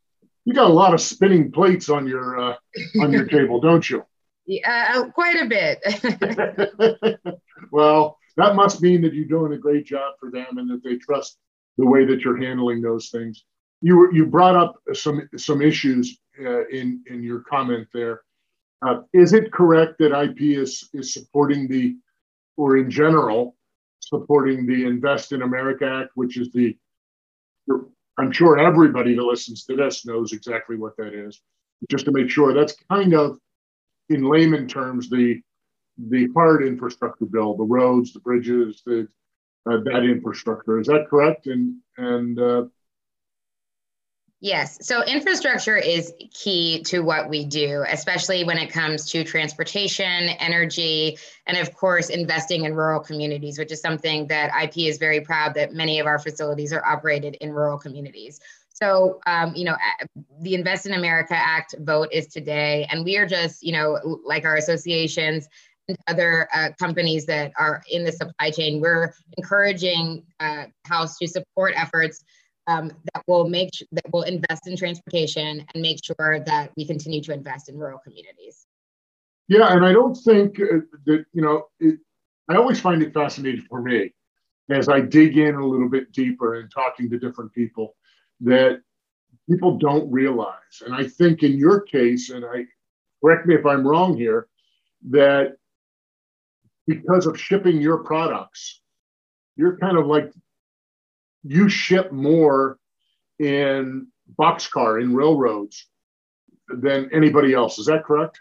You 0.46 0.54
got 0.54 0.70
a 0.70 0.74
lot 0.74 0.94
of 0.94 1.02
spinning 1.02 1.52
plates 1.52 1.90
on 1.90 2.08
your 2.08 2.40
uh, 2.40 2.56
on 3.02 3.12
your 3.12 3.26
table, 3.28 3.60
don't 3.60 3.90
you? 3.90 4.06
Yeah, 4.46 4.94
uh, 4.96 5.10
quite 5.12 5.42
a 5.42 5.46
bit. 5.46 7.20
well, 7.72 8.18
that 8.38 8.56
must 8.56 8.82
mean 8.82 9.02
that 9.02 9.14
you're 9.14 9.26
doing 9.26 9.54
a 9.54 9.58
great 9.58 9.86
job 9.86 10.16
for 10.20 10.32
them 10.32 10.58
and 10.58 10.70
that 10.70 10.84
they 10.84 10.98
trust 10.98 11.38
the 11.78 11.86
way 11.86 12.06
that 12.06 12.22
you're 12.22 12.42
handling 12.42 12.82
those 12.82 13.10
things. 13.10 13.44
You 13.82 13.98
were, 13.98 14.14
you 14.14 14.26
brought 14.26 14.56
up 14.56 14.76
some 14.94 15.28
some 15.38 15.62
issues 15.62 16.18
uh, 16.40 16.68
in 16.68 17.04
in 17.08 17.24
your 17.24 17.42
comment 17.42 17.88
there. 17.94 18.22
Uh, 18.86 19.02
is 19.14 19.34
it 19.34 19.52
correct 19.52 19.98
that 20.00 20.18
IP 20.18 20.58
is 20.60 20.90
is 20.94 21.14
supporting 21.14 21.68
the, 21.68 21.96
or 22.58 22.78
in 22.78 22.90
general, 22.90 23.56
supporting 24.00 24.66
the 24.66 24.86
Invest 24.86 25.32
in 25.32 25.42
America 25.42 25.86
Act, 25.86 26.12
which 26.16 26.38
is 26.38 26.52
the, 26.52 26.76
I'm 28.18 28.32
sure 28.32 28.60
everybody 28.60 29.16
that 29.16 29.24
listens 29.24 29.66
to 29.66 29.76
this 29.76 30.06
knows 30.06 30.34
exactly 30.34 30.78
what 30.78 30.96
that 30.98 31.14
is. 31.14 31.42
Just 31.90 32.06
to 32.06 32.12
make 32.12 32.30
sure, 32.30 32.54
that's 32.54 32.76
kind 32.90 33.14
of, 33.14 33.38
in 34.10 34.24
layman 34.24 34.68
terms, 34.68 35.10
the 35.10 35.42
the 35.98 36.28
hard 36.34 36.64
infrastructure 36.64 37.26
bill, 37.26 37.56
the 37.56 37.64
roads, 37.64 38.14
the 38.14 38.20
bridges, 38.20 38.82
the 38.86 39.08
uh, 39.68 39.78
that 39.84 40.04
infrastructure. 40.04 40.80
Is 40.80 40.88
that 40.88 41.08
correct? 41.10 41.48
And 41.48 41.78
and 41.98 42.40
uh, 42.40 42.66
Yes. 44.42 44.78
So 44.86 45.04
infrastructure 45.04 45.78
is 45.78 46.14
key 46.32 46.84
to 46.84 47.00
what 47.00 47.30
we 47.30 47.46
do, 47.46 47.84
especially 47.90 48.44
when 48.44 48.60
it 48.60 48.72
comes 48.72 49.10
to 49.12 49.24
transportation, 49.24 50.30
energy, 50.40 51.18
and 51.48 51.58
of 51.58 51.74
course, 51.74 52.10
investing 52.10 52.66
in 52.66 52.76
rural 52.76 53.00
communities, 53.00 53.58
which 53.58 53.72
is 53.72 53.82
something 53.82 54.28
that 54.28 54.52
IP 54.62 54.90
is 54.90 54.98
very 54.98 55.22
proud 55.22 55.56
that 55.56 55.74
many 55.74 56.00
of 56.00 56.06
our 56.06 56.20
facilities 56.20 56.74
are 56.74 56.86
operated 56.86 57.36
in 57.42 57.54
rural 57.54 57.80
communities. 57.80 58.40
So, 58.70 59.22
um, 59.26 59.56
you 59.56 59.64
know, 59.64 59.78
the 60.42 60.54
Invest 60.54 60.86
in 60.86 60.94
America 60.94 61.34
Act 61.34 61.74
vote 61.80 62.10
is 62.12 62.28
today, 62.28 62.86
and 62.92 63.06
we 63.06 63.18
are 63.18 63.26
just, 63.26 63.64
you 63.64 63.72
know, 63.72 64.20
like 64.26 64.44
our 64.44 64.58
associations 64.58 65.48
other 66.08 66.48
uh, 66.54 66.70
companies 66.80 67.26
that 67.26 67.52
are 67.58 67.82
in 67.90 68.04
the 68.04 68.12
supply 68.12 68.52
chain, 68.52 68.82
we're 68.82 69.14
encouraging 69.38 70.24
uh, 70.40 70.66
House 70.86 71.18
to 71.18 71.28
support 71.28 71.74
efforts 71.76 72.24
um, 72.68 72.92
that 73.14 73.24
will 73.28 73.48
make 73.48 73.70
that 73.92 74.06
will 74.12 74.24
invest 74.24 74.68
in 74.68 74.76
transportation 74.76 75.66
and 75.74 75.82
make 75.82 76.04
sure 76.04 76.40
that 76.46 76.72
we 76.76 76.86
continue 76.86 77.22
to 77.22 77.34
invest 77.34 77.70
in 77.70 77.78
rural 77.78 78.00
communities. 78.00 78.66
Yeah, 79.48 79.74
and 79.74 79.86
I 79.86 79.94
don't 79.94 80.16
think 80.16 80.60
uh, 80.60 80.80
that 81.06 81.26
you 81.34 81.42
know. 81.42 81.68
It, 81.80 82.00
I 82.48 82.56
always 82.56 82.80
find 82.80 83.02
it 83.02 83.14
fascinating 83.14 83.66
for 83.68 83.82
me 83.82 84.14
as 84.70 84.88
I 84.88 85.00
dig 85.02 85.38
in 85.38 85.56
a 85.56 85.66
little 85.66 85.90
bit 85.90 86.12
deeper 86.12 86.56
and 86.56 86.70
talking 86.72 87.10
to 87.10 87.18
different 87.18 87.52
people 87.54 87.96
that 88.42 88.82
people 89.50 89.78
don't 89.78 90.12
realize. 90.12 90.82
And 90.86 90.94
I 90.94 91.08
think 91.08 91.44
in 91.44 91.58
your 91.58 91.82
case, 91.82 92.30
and 92.30 92.46
I 92.46 92.66
correct 93.24 93.48
me 93.48 93.56
if 93.56 93.66
I'm 93.66 93.88
wrong 93.88 94.16
here, 94.16 94.48
that 95.10 95.58
because 96.88 97.26
of 97.26 97.40
shipping 97.40 97.82
your 97.82 98.00
products, 98.00 98.82
you're 99.56 99.78
kind 99.78 99.98
of 99.98 100.06
like 100.06 100.32
you 101.44 101.70
ship 101.70 102.12
more 102.12 102.78
in 103.40 104.08
boxcar 104.40 105.02
in 105.02 105.16
railroads 105.16 105.88
than 106.68 107.10
anybody 107.14 107.54
else. 107.54 107.78
Is 107.78 107.86
that 107.86 108.04
correct? 108.04 108.40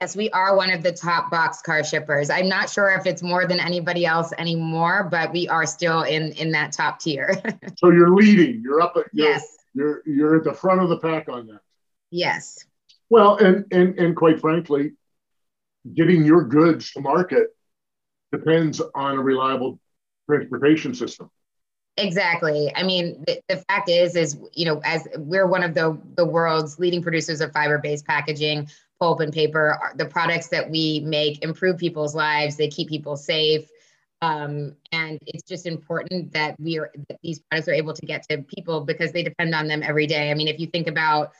Yes, 0.00 0.16
we 0.16 0.30
are 0.30 0.56
one 0.56 0.70
of 0.70 0.82
the 0.82 0.92
top 0.92 1.30
boxcar 1.30 1.84
shippers. 1.84 2.30
I'm 2.30 2.48
not 2.48 2.70
sure 2.70 2.90
if 2.94 3.06
it's 3.06 3.22
more 3.22 3.46
than 3.46 3.60
anybody 3.60 4.06
else 4.06 4.32
anymore, 4.38 5.08
but 5.10 5.32
we 5.32 5.46
are 5.48 5.66
still 5.66 6.02
in 6.02 6.32
in 6.32 6.52
that 6.52 6.72
top 6.72 7.00
tier. 7.00 7.40
so 7.76 7.90
you're 7.90 8.14
leading. 8.14 8.62
You're 8.62 8.80
up. 8.80 8.96
At, 8.96 9.06
you're, 9.12 9.28
yes. 9.28 9.56
You're 9.74 10.02
you're 10.06 10.36
at 10.36 10.44
the 10.44 10.54
front 10.54 10.80
of 10.80 10.88
the 10.88 10.98
pack 10.98 11.28
on 11.28 11.46
that. 11.48 11.60
Yes. 12.10 12.64
Well, 13.10 13.36
and 13.36 13.66
and 13.72 13.98
and 13.98 14.16
quite 14.16 14.40
frankly, 14.40 14.92
getting 15.92 16.24
your 16.24 16.44
goods 16.44 16.90
to 16.92 17.00
market 17.00 17.53
depends 18.36 18.80
on 18.94 19.18
a 19.18 19.22
reliable 19.22 19.78
transportation 20.28 20.94
system. 20.94 21.30
Exactly. 21.96 22.72
I 22.74 22.82
mean, 22.82 23.22
the, 23.26 23.40
the, 23.48 23.56
fact 23.68 23.88
is, 23.88 24.16
is 24.16 24.36
you 24.52 24.64
know, 24.64 24.80
as 24.84 25.06
we're 25.16 25.46
one 25.46 25.62
of 25.62 25.74
the 25.74 25.96
the 26.16 26.24
world's 26.24 26.78
leading 26.78 27.02
producers 27.02 27.40
of 27.40 27.52
fiber-based 27.52 28.04
packaging, 28.04 28.68
pulp 28.98 29.20
and 29.20 29.32
paper, 29.32 29.78
the 29.94 30.06
products 30.06 30.48
that 30.48 30.68
we 30.68 31.00
make 31.00 31.44
improve 31.44 31.78
people's 31.78 32.14
lives. 32.14 32.56
They 32.56 32.68
keep 32.68 32.88
people 32.88 33.16
safe, 33.16 33.68
um, 34.22 34.74
and 34.90 35.20
it's 35.26 35.44
just 35.44 35.66
important 35.66 36.32
that 36.32 36.58
we 36.58 36.78
are 36.78 36.90
that 37.08 37.18
these 37.22 37.38
products 37.38 37.68
are 37.68 37.74
able 37.74 37.94
to 37.94 38.06
get 38.06 38.28
to 38.28 38.38
people 38.42 38.80
because 38.80 39.12
they 39.12 39.22
depend 39.22 39.54
on 39.54 39.68
them 39.68 39.84
every 39.84 40.08
day. 40.08 40.32
I 40.32 40.34
mean, 40.34 40.48
if 40.48 40.58
you 40.58 40.66
think 40.66 40.88
about 40.88 41.32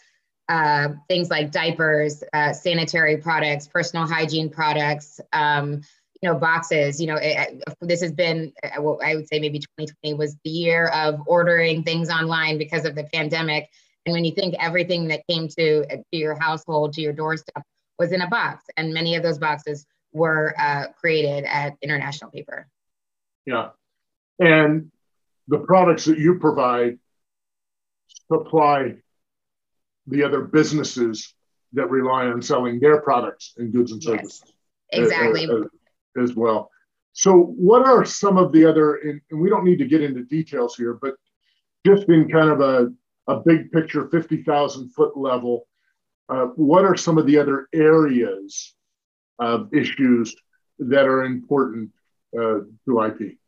uh, 0.48 0.88
things 1.08 1.30
like 1.30 1.50
diapers, 1.50 2.22
uh, 2.32 2.52
sanitary 2.52 3.16
products, 3.16 3.66
personal 3.66 4.06
hygiene 4.06 4.50
products. 4.50 5.20
Um, 5.32 5.82
you 6.24 6.30
know 6.30 6.38
boxes 6.38 6.98
you 6.98 7.06
know 7.06 7.18
it, 7.20 7.62
this 7.82 8.00
has 8.00 8.10
been 8.10 8.50
uh, 8.64 8.92
i 9.04 9.14
would 9.14 9.28
say 9.28 9.38
maybe 9.38 9.58
2020 9.58 10.14
was 10.14 10.34
the 10.42 10.50
year 10.50 10.86
of 10.88 11.20
ordering 11.26 11.82
things 11.82 12.08
online 12.08 12.56
because 12.56 12.86
of 12.86 12.94
the 12.94 13.04
pandemic. 13.12 13.68
And 14.06 14.12
when 14.14 14.24
you 14.24 14.32
think 14.32 14.54
everything 14.58 15.08
that 15.08 15.26
came 15.28 15.48
to 15.48 15.84
uh, 15.92 15.96
to 15.96 16.16
your 16.16 16.34
household 16.34 16.94
to 16.94 17.02
your 17.02 17.12
doorstep 17.12 17.62
was 17.98 18.12
in 18.12 18.22
a 18.22 18.28
box. 18.28 18.64
And 18.76 18.94
many 18.94 19.16
of 19.16 19.22
those 19.22 19.38
boxes 19.38 19.86
were 20.12 20.54
uh, 20.58 20.86
created 20.98 21.44
at 21.44 21.74
international 21.82 22.30
paper. 22.30 22.66
Yeah. 23.44 23.70
And 24.38 24.90
the 25.48 25.58
products 25.58 26.06
that 26.06 26.18
you 26.18 26.38
provide 26.38 26.98
supply 28.32 28.94
the 30.06 30.24
other 30.24 30.40
businesses 30.40 31.34
that 31.74 31.90
rely 31.90 32.26
on 32.26 32.40
selling 32.40 32.80
their 32.80 33.00
products 33.00 33.54
and 33.58 33.72
goods 33.72 33.92
and 33.92 34.02
services. 34.02 34.42
Yes, 34.92 35.02
exactly 35.02 35.46
uh, 35.46 35.68
as 36.20 36.34
well. 36.34 36.70
So, 37.12 37.36
what 37.36 37.86
are 37.86 38.04
some 38.04 38.36
of 38.38 38.52
the 38.52 38.64
other, 38.64 38.96
and 38.96 39.20
we 39.30 39.48
don't 39.48 39.64
need 39.64 39.78
to 39.78 39.86
get 39.86 40.02
into 40.02 40.24
details 40.24 40.74
here, 40.76 40.98
but 41.00 41.14
just 41.86 42.08
in 42.08 42.28
kind 42.28 42.50
of 42.50 42.60
a, 42.60 42.88
a 43.28 43.40
big 43.40 43.70
picture, 43.70 44.08
50,000 44.08 44.90
foot 44.90 45.16
level, 45.16 45.68
uh, 46.28 46.46
what 46.56 46.84
are 46.84 46.96
some 46.96 47.18
of 47.18 47.26
the 47.26 47.38
other 47.38 47.68
areas 47.72 48.74
of 49.38 49.72
issues 49.72 50.34
that 50.78 51.06
are 51.06 51.24
important 51.24 51.90
uh, 52.36 52.60
to 52.86 53.02
IP? 53.04 53.38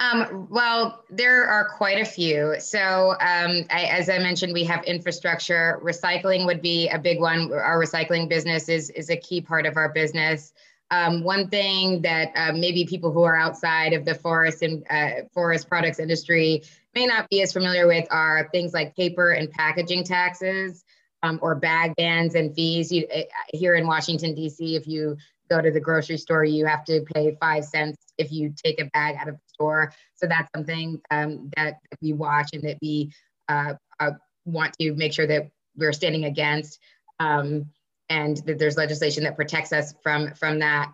Um, 0.00 0.48
well, 0.50 1.04
there 1.08 1.46
are 1.46 1.68
quite 1.68 2.00
a 2.00 2.04
few. 2.04 2.56
So, 2.58 3.12
um, 3.20 3.64
I, 3.70 3.86
as 3.90 4.08
I 4.08 4.18
mentioned, 4.18 4.52
we 4.52 4.64
have 4.64 4.84
infrastructure. 4.84 5.80
Recycling 5.82 6.46
would 6.46 6.60
be 6.60 6.88
a 6.88 6.98
big 6.98 7.20
one. 7.20 7.52
Our 7.52 7.80
recycling 7.80 8.28
business 8.28 8.68
is, 8.68 8.90
is 8.90 9.10
a 9.10 9.16
key 9.16 9.40
part 9.40 9.66
of 9.66 9.76
our 9.76 9.88
business. 9.88 10.52
Um, 10.94 11.24
one 11.24 11.48
thing 11.48 12.02
that 12.02 12.30
uh, 12.36 12.52
maybe 12.52 12.84
people 12.84 13.10
who 13.10 13.24
are 13.24 13.36
outside 13.36 13.94
of 13.94 14.04
the 14.04 14.14
forest 14.14 14.62
and 14.62 14.84
uh, 14.88 15.26
forest 15.32 15.68
products 15.68 15.98
industry 15.98 16.62
may 16.94 17.06
not 17.06 17.28
be 17.28 17.42
as 17.42 17.52
familiar 17.52 17.88
with 17.88 18.06
are 18.12 18.48
things 18.52 18.72
like 18.72 18.94
paper 18.94 19.32
and 19.32 19.50
packaging 19.50 20.04
taxes 20.04 20.84
um, 21.24 21.40
or 21.42 21.56
bag 21.56 21.94
bans 21.96 22.36
and 22.36 22.54
fees. 22.54 22.92
You, 22.92 23.08
uh, 23.12 23.22
here 23.48 23.74
in 23.74 23.88
Washington, 23.88 24.34
D.C., 24.34 24.76
if 24.76 24.86
you 24.86 25.16
go 25.50 25.60
to 25.60 25.72
the 25.72 25.80
grocery 25.80 26.16
store, 26.16 26.44
you 26.44 26.64
have 26.66 26.84
to 26.84 27.04
pay 27.12 27.36
five 27.40 27.64
cents 27.64 27.98
if 28.16 28.30
you 28.30 28.54
take 28.64 28.80
a 28.80 28.84
bag 28.86 29.16
out 29.18 29.28
of 29.28 29.34
the 29.34 29.40
store. 29.48 29.92
So 30.14 30.28
that's 30.28 30.48
something 30.54 31.00
um, 31.10 31.50
that 31.56 31.78
we 32.00 32.12
watch 32.12 32.50
and 32.52 32.62
that 32.62 32.78
we 32.80 33.12
uh, 33.48 33.74
uh, 33.98 34.12
want 34.44 34.74
to 34.80 34.94
make 34.94 35.12
sure 35.12 35.26
that 35.26 35.50
we're 35.76 35.92
standing 35.92 36.24
against. 36.24 36.78
Um, 37.18 37.70
and 38.08 38.36
that 38.38 38.58
there's 38.58 38.76
legislation 38.76 39.24
that 39.24 39.36
protects 39.36 39.72
us 39.72 39.94
from 40.02 40.32
from 40.34 40.58
that. 40.60 40.92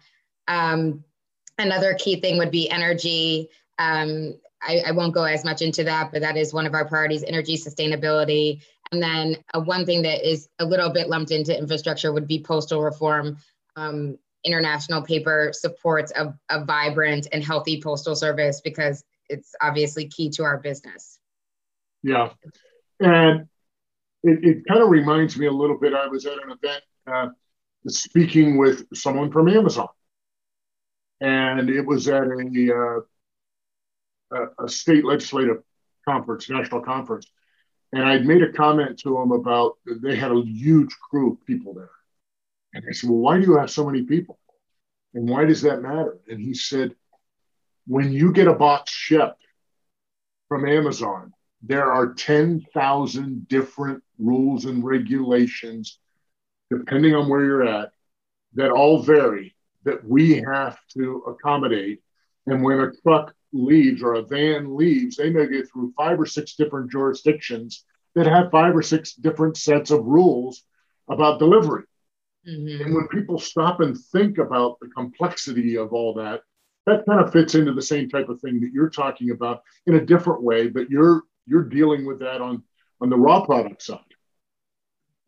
Um, 0.49 1.05
another 1.59 1.95
key 1.95 2.21
thing 2.21 2.39
would 2.39 2.51
be 2.51 2.71
energy. 2.71 3.49
Um, 3.79 4.35
I, 4.63 4.83
I, 4.89 4.91
won't 4.91 5.15
go 5.15 5.25
as 5.25 5.45
much 5.45 5.63
into 5.63 5.85
that, 5.85 6.13
but 6.13 6.21
that 6.21 6.37
is 6.37 6.53
one 6.53 6.67
of 6.67 6.75
our 6.75 6.87
priorities: 6.87 7.25
energy 7.25 7.57
sustainability. 7.57 8.61
And 8.93 9.03
then 9.03 9.37
uh, 9.55 9.61
one 9.61 9.87
thing 9.87 10.03
that 10.03 10.29
is 10.29 10.49
a 10.59 10.65
little 10.65 10.91
bit 10.91 11.09
lumped 11.09 11.31
into 11.31 11.57
infrastructure 11.57 12.13
would 12.13 12.27
be 12.27 12.43
postal 12.43 12.83
reform. 12.83 13.39
Um, 13.77 14.19
international 14.45 15.03
paper 15.03 15.53
supports 15.53 16.13
a, 16.17 16.35
a 16.49 16.65
vibrant 16.65 17.29
and 17.33 17.45
healthy 17.45 17.81
postal 17.81 18.17
service 18.17 18.61
because 18.61 19.05
it's 19.29 19.55
obviously 19.61 20.09
key 20.09 20.31
to 20.31 20.43
our 20.43 20.59
business. 20.59 21.19
Yeah, 22.03 22.31
and 22.99 23.49
it, 24.23 24.45
it 24.45 24.67
kind 24.67 24.83
of 24.83 24.89
reminds 24.89 25.37
me 25.37 25.47
a 25.47 25.53
little 25.53 25.79
bit. 25.79 25.95
I 25.95 26.07
was 26.07 26.27
at 26.27 26.43
an 26.43 26.51
event 26.51 26.83
uh, 27.11 27.29
speaking 27.89 28.57
with 28.57 28.87
someone 28.95 29.31
from 29.31 29.49
Amazon, 29.49 29.89
and 31.21 31.69
it 31.69 31.87
was 31.87 32.09
at 32.09 32.25
a, 32.25 33.05
uh, 34.35 34.47
a 34.65 34.69
state 34.69 35.05
legislative 35.05 35.63
conference, 36.09 36.49
national 36.49 36.83
conference, 36.83 37.27
and 37.93 38.05
I'd 38.05 38.27
made 38.27 38.43
a 38.43 38.53
comment 38.53 38.99
to 39.01 39.19
him 39.21 39.33
about 39.33 39.79
they 39.87 40.17
had 40.17 40.31
a 40.33 40.43
huge 40.45 40.97
crew 41.11 41.33
of 41.33 41.47
people 41.47 41.75
there, 41.75 41.91
and 42.75 42.85
I 42.89 42.93
said, 42.93 43.11
"Well, 43.11 43.19
why 43.19 43.39
do 43.39 43.47
you 43.47 43.57
have 43.59 43.71
so 43.71 43.85
many 43.85 44.05
people, 44.05 44.39
and 45.15 45.29
why 45.29 45.45
does 45.45 45.63
that 45.63 45.83
matter?" 45.83 46.19
And 46.29 46.41
he 46.41 46.55
said, 46.55 46.95
when 47.91 48.13
you 48.13 48.33
get 48.33 48.47
a 48.47 48.55
box 48.55 48.93
shipped 48.93 49.43
from 50.49 50.65
Amazon, 50.65 51.33
there 51.61 51.93
are 51.93 52.15
10,000 52.15 53.49
different 53.49 54.05
rules 54.17 54.65
and 54.65 54.85
regulations, 54.85 55.99
depending 56.71 57.15
on 57.15 57.29
where 57.29 57.45
you're 57.45 57.67
at, 57.67 57.91
that 58.55 58.71
all 58.71 59.03
vary 59.03 59.55
that 59.85 60.05
we 60.05 60.37
have 60.37 60.79
to 60.95 61.25
accommodate. 61.27 62.01
And 62.47 62.63
when 62.63 62.81
a 62.81 62.93
truck 63.03 63.35
leaves 63.53 64.03
or 64.03 64.15
a 64.15 64.23
van 64.23 64.77
leaves, 64.77 65.17
they 65.17 65.31
may 65.31 65.49
get 65.49 65.71
through 65.71 65.93
five 65.97 66.21
or 66.21 66.27
six 66.27 66.55
different 66.55 66.91
jurisdictions 66.91 67.85
that 68.15 68.27
have 68.27 68.51
five 68.51 68.75
or 68.75 68.83
six 68.83 69.15
different 69.15 69.57
sets 69.57 69.91
of 69.91 70.05
rules 70.05 70.63
about 71.09 71.39
delivery. 71.39 71.85
Mm-hmm. 72.49 72.85
And 72.85 72.95
when 72.95 73.09
people 73.09 73.39
stop 73.39 73.81
and 73.81 73.97
think 73.97 74.39
about 74.39 74.79
the 74.81 74.89
complexity 74.89 75.77
of 75.77 75.93
all 75.93 76.15
that, 76.15 76.41
that 76.87 77.05
kind 77.07 77.21
of 77.21 77.33
fits 77.33 77.55
into 77.55 77.73
the 77.73 77.83
same 77.83 78.09
type 78.09 78.29
of 78.29 78.41
thing 78.41 78.61
that 78.61 78.73
you're 78.73 78.91
talking 78.91 79.31
about 79.31 79.63
in 79.87 79.95
a 79.95 80.05
different 80.05 80.43
way, 80.43 80.69
but 80.69 80.91
you're 80.91 81.23
you're 81.47 81.65
dealing 81.65 82.07
with 82.07 82.21
that 82.21 82.41
on 82.41 82.63
on 83.01 83.11
the 83.11 83.17
raw 83.17 83.45
product 83.45 83.83
side. 83.83 83.99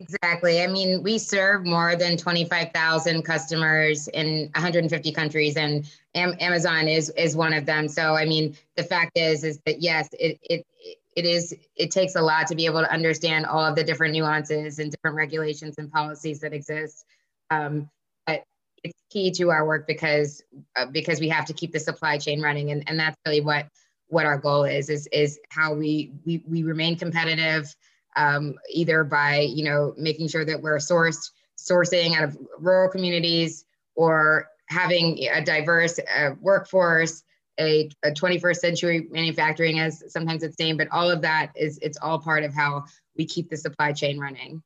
Exactly. 0.02 0.60
I 0.62 0.66
mean, 0.66 1.02
we 1.04 1.16
serve 1.16 1.64
more 1.64 1.94
than 1.94 2.16
25,000 2.16 3.22
customers 3.22 4.08
in 4.08 4.50
150 4.54 5.12
countries, 5.12 5.56
and 5.56 5.88
Am- 6.16 6.34
Amazon 6.40 6.88
is 6.88 7.10
is 7.10 7.36
one 7.36 7.52
of 7.52 7.66
them. 7.66 7.86
So, 7.86 8.16
I 8.16 8.24
mean, 8.24 8.56
the 8.76 8.82
fact 8.82 9.12
is, 9.16 9.44
is 9.44 9.60
that 9.64 9.80
yes, 9.80 10.08
it 10.18 10.40
it 10.42 10.66
it 11.14 11.24
is 11.24 11.54
it 11.76 11.92
takes 11.92 12.16
a 12.16 12.20
lot 12.20 12.48
to 12.48 12.56
be 12.56 12.66
able 12.66 12.80
to 12.80 12.92
understand 12.92 13.46
all 13.46 13.64
of 13.64 13.76
the 13.76 13.84
different 13.84 14.12
nuances 14.12 14.80
and 14.80 14.90
different 14.90 15.14
regulations 15.16 15.76
and 15.78 15.92
policies 15.92 16.40
that 16.40 16.52
exist. 16.52 17.04
Um, 17.50 17.88
but 18.26 18.42
it's 18.82 18.98
key 19.10 19.30
to 19.32 19.50
our 19.50 19.64
work 19.64 19.86
because 19.86 20.42
uh, 20.74 20.86
because 20.86 21.20
we 21.20 21.28
have 21.28 21.44
to 21.46 21.52
keep 21.52 21.70
the 21.70 21.80
supply 21.80 22.18
chain 22.18 22.42
running, 22.42 22.72
and 22.72 22.82
and 22.88 22.98
that's 22.98 23.16
really 23.24 23.40
what 23.40 23.68
what 24.08 24.26
our 24.26 24.36
goal 24.38 24.64
is 24.64 24.90
is 24.90 25.06
is 25.12 25.38
how 25.50 25.74
we 25.74 26.12
we 26.26 26.42
we 26.48 26.64
remain 26.64 26.96
competitive 26.98 27.72
um, 28.16 28.54
either 28.70 29.04
by 29.04 29.40
you 29.40 29.64
know 29.64 29.94
making 29.96 30.28
sure 30.28 30.44
that 30.44 30.60
we're 30.60 30.78
sourced 30.78 31.30
sourcing 31.58 32.16
out 32.16 32.24
of 32.24 32.36
rural 32.58 32.90
communities 32.90 33.64
or 33.94 34.48
having 34.68 35.18
a 35.28 35.44
diverse 35.44 35.98
uh, 36.16 36.30
workforce 36.40 37.22
a, 37.60 37.90
a 38.02 38.10
21st 38.10 38.56
century 38.56 39.06
manufacturing 39.10 39.78
as 39.78 40.02
sometimes 40.08 40.42
it's 40.42 40.58
named 40.58 40.78
but 40.78 40.88
all 40.90 41.10
of 41.10 41.20
that 41.20 41.52
is 41.54 41.78
it's 41.82 41.98
all 42.00 42.18
part 42.18 42.44
of 42.44 42.54
how 42.54 42.84
we 43.16 43.26
keep 43.26 43.50
the 43.50 43.56
supply 43.56 43.92
chain 43.92 44.18
running. 44.18 44.62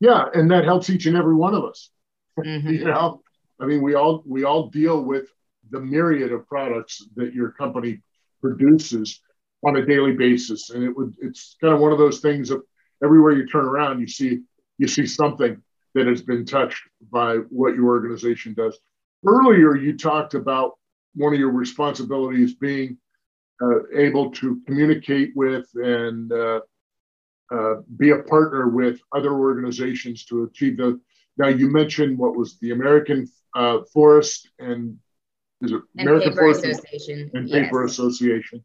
Yeah 0.00 0.24
and 0.32 0.50
that 0.50 0.64
helps 0.64 0.88
each 0.88 1.06
and 1.06 1.16
every 1.16 1.34
one 1.34 1.54
of 1.54 1.64
us. 1.64 1.90
Mm-hmm. 2.38 2.68
you 2.68 2.84
know 2.84 3.20
i 3.60 3.66
mean 3.66 3.82
we 3.82 3.94
all 3.94 4.22
we 4.24 4.44
all 4.44 4.68
deal 4.68 5.02
with 5.02 5.26
the 5.70 5.80
myriad 5.80 6.30
of 6.30 6.46
products 6.46 7.04
that 7.16 7.34
your 7.34 7.50
company 7.50 8.00
produces 8.40 9.20
on 9.64 9.76
a 9.76 9.86
daily 9.86 10.12
basis. 10.12 10.70
And 10.70 10.84
it 10.84 10.96
would 10.96 11.14
it's 11.20 11.56
kind 11.60 11.74
of 11.74 11.80
one 11.80 11.92
of 11.92 11.98
those 11.98 12.20
things 12.20 12.50
of 12.50 12.62
everywhere 13.02 13.32
you 13.32 13.46
turn 13.46 13.64
around, 13.64 14.00
you 14.00 14.08
see 14.08 14.40
you 14.78 14.88
see 14.88 15.06
something 15.06 15.60
that 15.94 16.06
has 16.06 16.22
been 16.22 16.44
touched 16.44 16.82
by 17.10 17.36
what 17.50 17.74
your 17.74 17.86
organization 17.86 18.54
does. 18.54 18.78
Earlier, 19.26 19.76
you 19.76 19.96
talked 19.96 20.34
about 20.34 20.78
one 21.14 21.32
of 21.32 21.40
your 21.40 21.50
responsibilities 21.50 22.54
being 22.54 22.98
uh, 23.60 23.88
able 23.96 24.30
to 24.30 24.60
communicate 24.66 25.32
with 25.34 25.66
and 25.74 26.32
uh, 26.32 26.60
uh, 27.52 27.74
be 27.96 28.10
a 28.10 28.18
partner 28.18 28.68
with 28.68 29.00
other 29.12 29.32
organizations 29.32 30.24
to 30.26 30.44
achieve 30.44 30.76
the. 30.76 31.00
Now, 31.36 31.48
you 31.48 31.70
mentioned 31.70 32.18
what 32.18 32.36
was 32.36 32.58
the 32.58 32.72
American 32.72 33.26
uh, 33.56 33.78
Forest 33.92 34.48
and 34.58 34.98
is 35.60 35.72
it 35.72 35.80
and 35.96 36.08
American 36.08 36.30
Paper 36.30 36.40
Forest 36.42 36.64
Association 36.64 37.30
and 37.34 37.50
Paper 37.50 37.82
yes. 37.82 37.92
Association. 37.92 38.64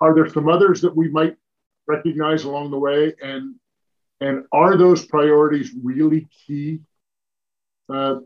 Are 0.00 0.14
there 0.14 0.28
some 0.28 0.48
others 0.48 0.80
that 0.82 0.94
we 0.94 1.08
might 1.08 1.36
recognize 1.86 2.44
along 2.44 2.70
the 2.70 2.78
way? 2.78 3.14
And 3.22 3.56
and 4.20 4.44
are 4.52 4.76
those 4.76 5.04
priorities 5.06 5.72
really 5.82 6.28
key? 6.46 6.80
Uh, 7.92 8.20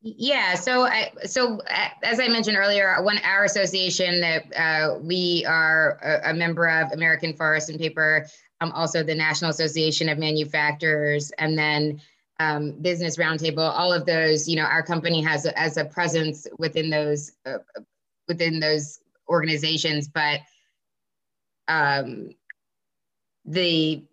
yeah. 0.00 0.54
So, 0.54 0.86
I, 0.86 1.10
so 1.24 1.60
as 2.02 2.20
I 2.20 2.28
mentioned 2.28 2.56
earlier, 2.56 3.02
one 3.02 3.18
our 3.24 3.44
association 3.44 4.20
that 4.20 4.56
uh, 4.56 4.98
we 5.00 5.44
are 5.46 5.98
a, 6.02 6.30
a, 6.30 6.34
member 6.34 6.68
of, 6.68 6.92
American 6.92 7.34
Forest 7.34 7.70
and 7.70 7.78
Paper, 7.78 8.26
um, 8.60 8.72
also 8.72 9.02
the 9.02 9.14
National 9.14 9.50
Association 9.50 10.08
of 10.08 10.18
Manufacturers, 10.18 11.32
and 11.38 11.58
then 11.58 12.00
um, 12.38 12.72
Business 12.80 13.16
Roundtable. 13.16 13.70
All 13.70 13.92
of 13.92 14.06
those, 14.06 14.48
you 14.48 14.56
know, 14.56 14.64
our 14.64 14.82
company 14.82 15.20
has 15.22 15.46
as 15.46 15.76
a 15.76 15.84
presence 15.84 16.46
within 16.58 16.90
those 16.90 17.32
uh, 17.44 17.58
within 18.28 18.60
those 18.60 19.00
organizations, 19.28 20.08
but 20.08 20.40
um, 21.68 22.30
the 23.44 24.04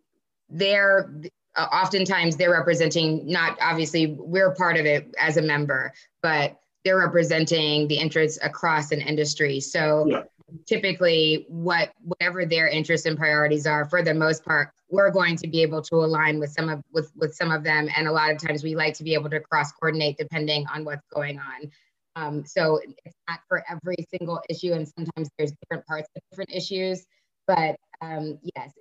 they're 0.49 1.11
uh, 1.55 1.67
oftentimes 1.71 2.35
they're 2.35 2.51
representing 2.51 3.27
not 3.27 3.57
obviously 3.61 4.15
we're 4.19 4.53
part 4.53 4.77
of 4.77 4.85
it 4.85 5.13
as 5.19 5.37
a 5.37 5.41
member, 5.41 5.93
but 6.21 6.59
they're 6.83 6.99
representing 6.99 7.87
the 7.87 7.95
interests 7.95 8.37
across 8.43 8.91
an 8.91 9.01
industry. 9.01 9.59
So 9.59 10.05
yeah. 10.07 10.23
typically, 10.67 11.45
what 11.49 11.91
whatever 12.03 12.45
their 12.45 12.67
interests 12.67 13.07
and 13.07 13.17
priorities 13.17 13.65
are, 13.65 13.85
for 13.85 14.03
the 14.03 14.13
most 14.13 14.45
part, 14.45 14.69
we're 14.89 15.11
going 15.11 15.35
to 15.37 15.47
be 15.47 15.61
able 15.61 15.81
to 15.81 15.95
align 15.95 16.39
with 16.39 16.51
some 16.51 16.69
of 16.69 16.83
with 16.91 17.11
with 17.15 17.33
some 17.33 17.51
of 17.51 17.63
them. 17.63 17.89
And 17.95 18.07
a 18.07 18.11
lot 18.11 18.31
of 18.31 18.37
times, 18.37 18.63
we 18.63 18.75
like 18.75 18.93
to 18.95 19.03
be 19.03 19.13
able 19.13 19.29
to 19.31 19.39
cross 19.39 19.71
coordinate 19.71 20.17
depending 20.17 20.65
on 20.73 20.85
what's 20.85 21.07
going 21.07 21.39
on. 21.39 21.71
Um, 22.15 22.45
so 22.45 22.79
it's 23.03 23.15
not 23.27 23.39
for 23.47 23.63
every 23.69 23.97
single 24.09 24.41
issue, 24.49 24.73
and 24.73 24.87
sometimes 24.87 25.29
there's 25.37 25.51
different 25.61 25.85
parts 25.85 26.07
of 26.15 26.21
different 26.31 26.51
issues. 26.53 27.05
But 27.47 27.75
um, 28.01 28.39
yes, 28.55 28.71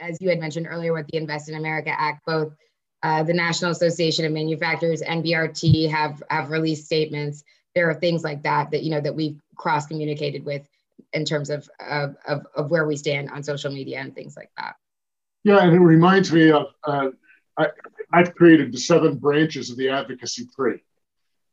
as 0.00 0.18
you 0.20 0.28
had 0.28 0.40
mentioned 0.40 0.66
earlier 0.68 0.92
with 0.92 1.06
the 1.08 1.16
Invest 1.16 1.48
in 1.48 1.54
America 1.54 1.90
Act, 1.90 2.24
both 2.26 2.52
uh, 3.02 3.22
the 3.22 3.34
National 3.34 3.70
Association 3.70 4.24
of 4.24 4.32
Manufacturers 4.32 5.02
and 5.02 5.24
BRT 5.24 5.90
have 5.90 6.22
have 6.30 6.50
released 6.50 6.86
statements. 6.86 7.44
There 7.74 7.88
are 7.88 7.94
things 7.94 8.24
like 8.24 8.42
that 8.42 8.70
that 8.72 8.82
you 8.82 8.90
know 8.90 9.00
that 9.00 9.14
we've 9.14 9.40
cross 9.56 9.86
communicated 9.86 10.44
with 10.44 10.66
in 11.12 11.24
terms 11.24 11.50
of, 11.50 11.68
of, 11.80 12.16
of 12.26 12.46
of 12.56 12.70
where 12.70 12.86
we 12.86 12.96
stand 12.96 13.30
on 13.30 13.42
social 13.42 13.72
media 13.72 14.00
and 14.00 14.14
things 14.14 14.36
like 14.36 14.50
that. 14.56 14.74
Yeah, 15.44 15.62
and 15.62 15.74
it 15.74 15.80
reminds 15.80 16.32
me 16.32 16.50
of 16.50 16.66
uh, 16.84 17.10
I, 17.56 17.68
I've 18.12 18.34
created 18.34 18.72
the 18.72 18.78
seven 18.78 19.16
branches 19.16 19.70
of 19.70 19.76
the 19.76 19.90
advocacy 19.90 20.48
tree 20.56 20.80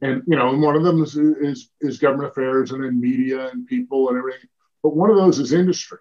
and 0.02 0.24
you 0.28 0.36
know, 0.36 0.50
and 0.50 0.62
one 0.62 0.76
of 0.76 0.84
them 0.84 1.02
is, 1.04 1.16
is 1.16 1.70
is 1.80 2.00
government 2.00 2.32
affairs 2.32 2.72
and 2.72 2.84
then 2.84 3.00
media 3.00 3.50
and 3.50 3.68
people 3.68 4.10
and 4.10 4.18
everything. 4.18 4.50
But 4.84 4.96
one 4.96 5.10
of 5.10 5.16
those 5.16 5.40
is 5.40 5.54
industry. 5.54 6.00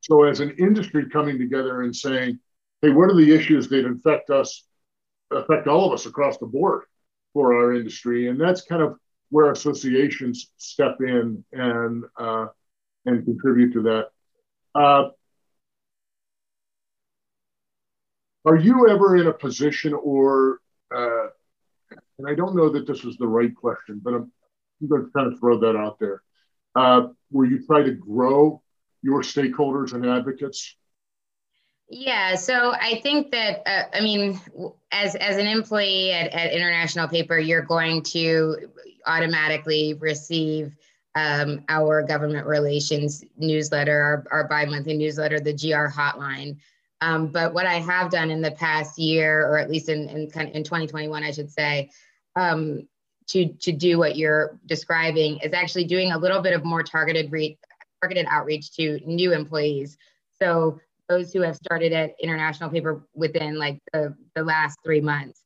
So 0.00 0.24
as 0.24 0.40
an 0.40 0.50
industry 0.58 1.08
coming 1.10 1.38
together 1.38 1.82
and 1.82 1.94
saying, 1.94 2.38
"Hey, 2.82 2.90
what 2.90 3.10
are 3.10 3.16
the 3.16 3.34
issues 3.34 3.68
that 3.68 3.86
affect 3.86 4.30
us, 4.30 4.66
affect 5.30 5.66
all 5.66 5.86
of 5.86 5.92
us 5.92 6.06
across 6.06 6.38
the 6.38 6.46
board 6.46 6.82
for 7.34 7.54
our 7.54 7.74
industry?" 7.74 8.28
And 8.28 8.40
that's 8.40 8.62
kind 8.62 8.82
of 8.82 8.96
where 9.28 9.50
associations 9.50 10.50
step 10.56 10.96
in 11.00 11.44
and 11.52 12.04
uh, 12.18 12.46
and 13.04 13.24
contribute 13.24 13.72
to 13.74 13.82
that. 13.82 14.08
Uh, 14.74 15.10
are 18.46 18.56
you 18.56 18.88
ever 18.88 19.16
in 19.16 19.26
a 19.26 19.32
position 19.32 19.92
or 19.94 20.60
uh, 20.94 21.28
and 22.18 22.28
I 22.28 22.34
don't 22.34 22.56
know 22.56 22.68
that 22.70 22.86
this 22.86 23.04
was 23.04 23.16
the 23.16 23.26
right 23.26 23.54
question, 23.54 24.00
but 24.02 24.14
I'm, 24.14 24.32
I'm 24.80 24.88
going 24.88 25.04
to 25.04 25.10
kind 25.10 25.32
of 25.32 25.38
throw 25.38 25.58
that 25.60 25.76
out 25.76 25.98
there. 25.98 26.22
Uh, 26.74 27.08
where 27.30 27.46
you 27.46 27.64
try 27.64 27.82
to 27.82 27.92
grow 27.92 28.62
your 29.02 29.22
stakeholders 29.22 29.92
and 29.92 30.04
advocates? 30.04 30.76
Yeah, 31.88 32.34
so 32.34 32.72
I 32.72 33.00
think 33.02 33.30
that 33.30 33.62
uh, 33.66 33.84
I 33.96 34.00
mean, 34.00 34.40
as 34.90 35.14
as 35.16 35.36
an 35.36 35.46
employee 35.46 36.12
at, 36.12 36.32
at 36.32 36.52
International 36.52 37.06
Paper, 37.06 37.38
you're 37.38 37.62
going 37.62 38.02
to 38.04 38.70
automatically 39.06 39.94
receive 39.94 40.74
um, 41.14 41.62
our 41.68 42.02
government 42.02 42.46
relations 42.46 43.24
newsletter, 43.36 44.00
our, 44.00 44.24
our 44.32 44.48
bi-monthly 44.48 44.96
newsletter, 44.96 45.38
the 45.38 45.52
GR 45.52 45.88
hotline. 45.88 46.56
Um, 47.04 47.26
but 47.26 47.52
what 47.52 47.66
I 47.66 47.80
have 47.80 48.10
done 48.10 48.30
in 48.30 48.40
the 48.40 48.52
past 48.52 48.98
year, 48.98 49.46
or 49.46 49.58
at 49.58 49.70
least 49.70 49.90
in, 49.90 50.08
in, 50.08 50.22
in 50.22 50.64
2021, 50.64 51.22
I 51.22 51.32
should 51.32 51.50
say, 51.50 51.90
um, 52.34 52.88
to, 53.28 53.48
to 53.60 53.72
do 53.72 53.98
what 53.98 54.16
you're 54.16 54.58
describing 54.64 55.38
is 55.38 55.52
actually 55.52 55.84
doing 55.84 56.12
a 56.12 56.18
little 56.18 56.40
bit 56.40 56.54
of 56.54 56.64
more 56.64 56.82
targeted 56.82 57.30
re- 57.30 57.58
targeted 58.00 58.24
outreach 58.30 58.72
to 58.76 59.00
new 59.04 59.34
employees. 59.34 59.98
So 60.40 60.80
those 61.10 61.30
who 61.30 61.42
have 61.42 61.56
started 61.56 61.92
at 61.92 62.14
International 62.22 62.70
Paper 62.70 63.06
within 63.14 63.58
like 63.58 63.80
the, 63.92 64.16
the 64.34 64.42
last 64.42 64.78
three 64.82 65.02
months. 65.02 65.42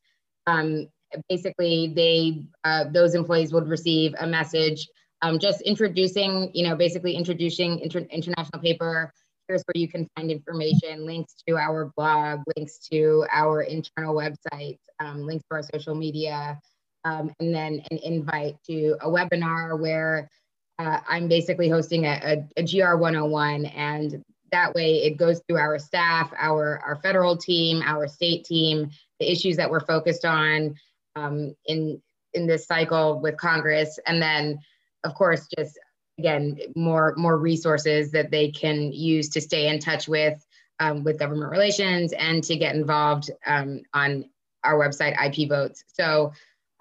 Um, 0.46 0.86
basically, 1.28 1.92
they 1.94 2.44
uh, 2.62 2.84
those 2.92 3.16
employees 3.16 3.52
would 3.52 3.66
receive 3.66 4.14
a 4.20 4.28
message 4.28 4.86
um, 5.22 5.40
just 5.40 5.60
introducing, 5.62 6.52
you 6.54 6.68
know, 6.68 6.76
basically 6.76 7.16
introducing 7.16 7.80
inter- 7.80 8.06
International 8.10 8.60
Paper 8.60 9.12
here's 9.48 9.62
where 9.62 9.80
you 9.80 9.88
can 9.88 10.06
find 10.14 10.30
information, 10.30 11.06
links 11.06 11.34
to 11.48 11.56
our 11.56 11.90
blog, 11.96 12.40
links 12.56 12.78
to 12.90 13.24
our 13.32 13.62
internal 13.62 14.14
website, 14.14 14.78
um, 15.00 15.26
links 15.26 15.44
to 15.50 15.56
our 15.56 15.62
social 15.62 15.94
media, 15.94 16.60
um, 17.04 17.32
and 17.40 17.54
then 17.54 17.82
an 17.90 17.98
invite 18.02 18.56
to 18.66 18.96
a 19.00 19.08
webinar 19.08 19.78
where 19.78 20.30
uh, 20.78 21.00
I'm 21.08 21.28
basically 21.28 21.68
hosting 21.68 22.04
a, 22.04 22.44
a, 22.56 22.60
a 22.60 22.62
GR 22.62 22.96
101, 22.96 23.64
and 23.66 24.22
that 24.52 24.74
way 24.74 25.02
it 25.02 25.16
goes 25.16 25.40
through 25.46 25.58
our 25.58 25.78
staff, 25.78 26.32
our, 26.36 26.80
our 26.84 26.96
federal 26.96 27.36
team, 27.36 27.82
our 27.84 28.06
state 28.06 28.44
team, 28.44 28.90
the 29.18 29.30
issues 29.30 29.56
that 29.56 29.70
we're 29.70 29.84
focused 29.84 30.24
on 30.24 30.74
um, 31.16 31.54
in, 31.66 32.00
in 32.34 32.46
this 32.46 32.66
cycle 32.66 33.20
with 33.20 33.36
Congress. 33.36 33.98
And 34.06 34.22
then, 34.22 34.58
of 35.04 35.14
course, 35.14 35.48
just 35.58 35.78
again, 36.18 36.58
more, 36.74 37.14
more 37.16 37.36
resources 37.36 38.10
that 38.10 38.30
they 38.30 38.50
can 38.50 38.92
use 38.92 39.28
to 39.30 39.40
stay 39.40 39.68
in 39.68 39.78
touch 39.78 40.08
with, 40.08 40.44
um, 40.80 41.04
with 41.04 41.18
government 41.18 41.50
relations 41.50 42.12
and 42.12 42.42
to 42.44 42.56
get 42.56 42.74
involved 42.74 43.30
um, 43.46 43.82
on 43.94 44.28
our 44.64 44.74
website, 44.74 45.16
IP 45.24 45.48
Votes. 45.48 45.84
So, 45.92 46.32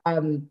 um, 0.05 0.49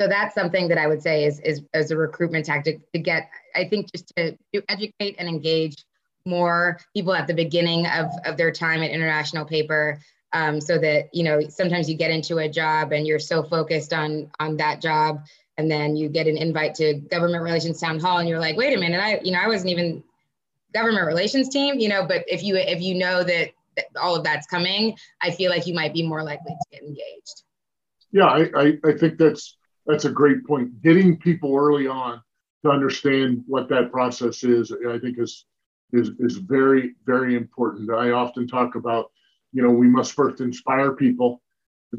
so 0.00 0.08
that's 0.08 0.34
something 0.34 0.68
that 0.68 0.78
I 0.78 0.86
would 0.86 1.02
say 1.02 1.24
is, 1.24 1.40
is, 1.40 1.62
is 1.72 1.90
a 1.90 1.96
recruitment 1.96 2.44
tactic 2.44 2.80
to 2.92 2.98
get, 2.98 3.30
I 3.54 3.66
think 3.68 3.90
just 3.92 4.12
to, 4.16 4.36
to 4.52 4.62
educate 4.68 5.16
and 5.18 5.28
engage 5.28 5.84
more 6.26 6.78
people 6.94 7.14
at 7.14 7.26
the 7.26 7.34
beginning 7.34 7.86
of, 7.86 8.10
of 8.24 8.36
their 8.36 8.50
time 8.50 8.82
at 8.82 8.90
International 8.90 9.44
Paper 9.44 10.00
um, 10.32 10.60
so 10.60 10.76
that, 10.78 11.14
you 11.14 11.22
know, 11.22 11.40
sometimes 11.48 11.88
you 11.88 11.96
get 11.96 12.10
into 12.10 12.38
a 12.38 12.48
job 12.48 12.92
and 12.92 13.06
you're 13.06 13.20
so 13.20 13.42
focused 13.42 13.92
on, 13.92 14.30
on 14.40 14.56
that 14.58 14.82
job 14.82 15.24
and 15.58 15.70
then 15.70 15.96
you 15.96 16.08
get 16.08 16.26
an 16.26 16.36
invite 16.36 16.74
to 16.76 16.94
government 16.94 17.42
relations 17.42 17.80
town 17.80 17.98
hall 17.98 18.18
and 18.18 18.28
you're 18.28 18.38
like, 18.38 18.56
wait 18.56 18.76
a 18.76 18.80
minute, 18.80 19.00
I, 19.00 19.20
you 19.22 19.32
know, 19.32 19.40
I 19.40 19.48
wasn't 19.48 19.70
even 19.70 20.02
government 20.74 21.06
relations 21.06 21.48
team, 21.48 21.78
you 21.78 21.88
know, 21.88 22.06
but 22.06 22.24
if 22.26 22.42
you, 22.42 22.56
if 22.56 22.80
you 22.82 22.94
know 22.94 23.24
that, 23.24 23.50
that 23.76 23.86
all 24.00 24.16
of 24.16 24.24
that's 24.24 24.46
coming, 24.46 24.96
I 25.22 25.30
feel 25.30 25.50
like 25.50 25.66
you 25.66 25.74
might 25.74 25.94
be 25.94 26.06
more 26.06 26.22
likely 26.22 26.52
to 26.52 26.66
get 26.70 26.82
engaged. 26.82 27.42
Yeah, 28.12 28.26
I, 28.26 28.48
I, 28.56 28.78
I 28.84 28.92
think 28.98 29.18
that's 29.18 29.58
that's 29.86 30.04
a 30.04 30.10
great 30.10 30.44
point. 30.46 30.80
Getting 30.82 31.18
people 31.18 31.54
early 31.54 31.86
on 31.86 32.22
to 32.64 32.70
understand 32.70 33.44
what 33.46 33.68
that 33.68 33.92
process 33.92 34.42
is, 34.42 34.72
I 34.88 34.98
think 34.98 35.18
is 35.18 35.44
is 35.92 36.10
is 36.18 36.38
very 36.38 36.94
very 37.04 37.36
important. 37.36 37.90
I 37.90 38.10
often 38.10 38.48
talk 38.48 38.74
about, 38.74 39.10
you 39.52 39.62
know, 39.62 39.70
we 39.70 39.88
must 39.88 40.12
first 40.12 40.40
inspire 40.40 40.92
people, 40.92 41.42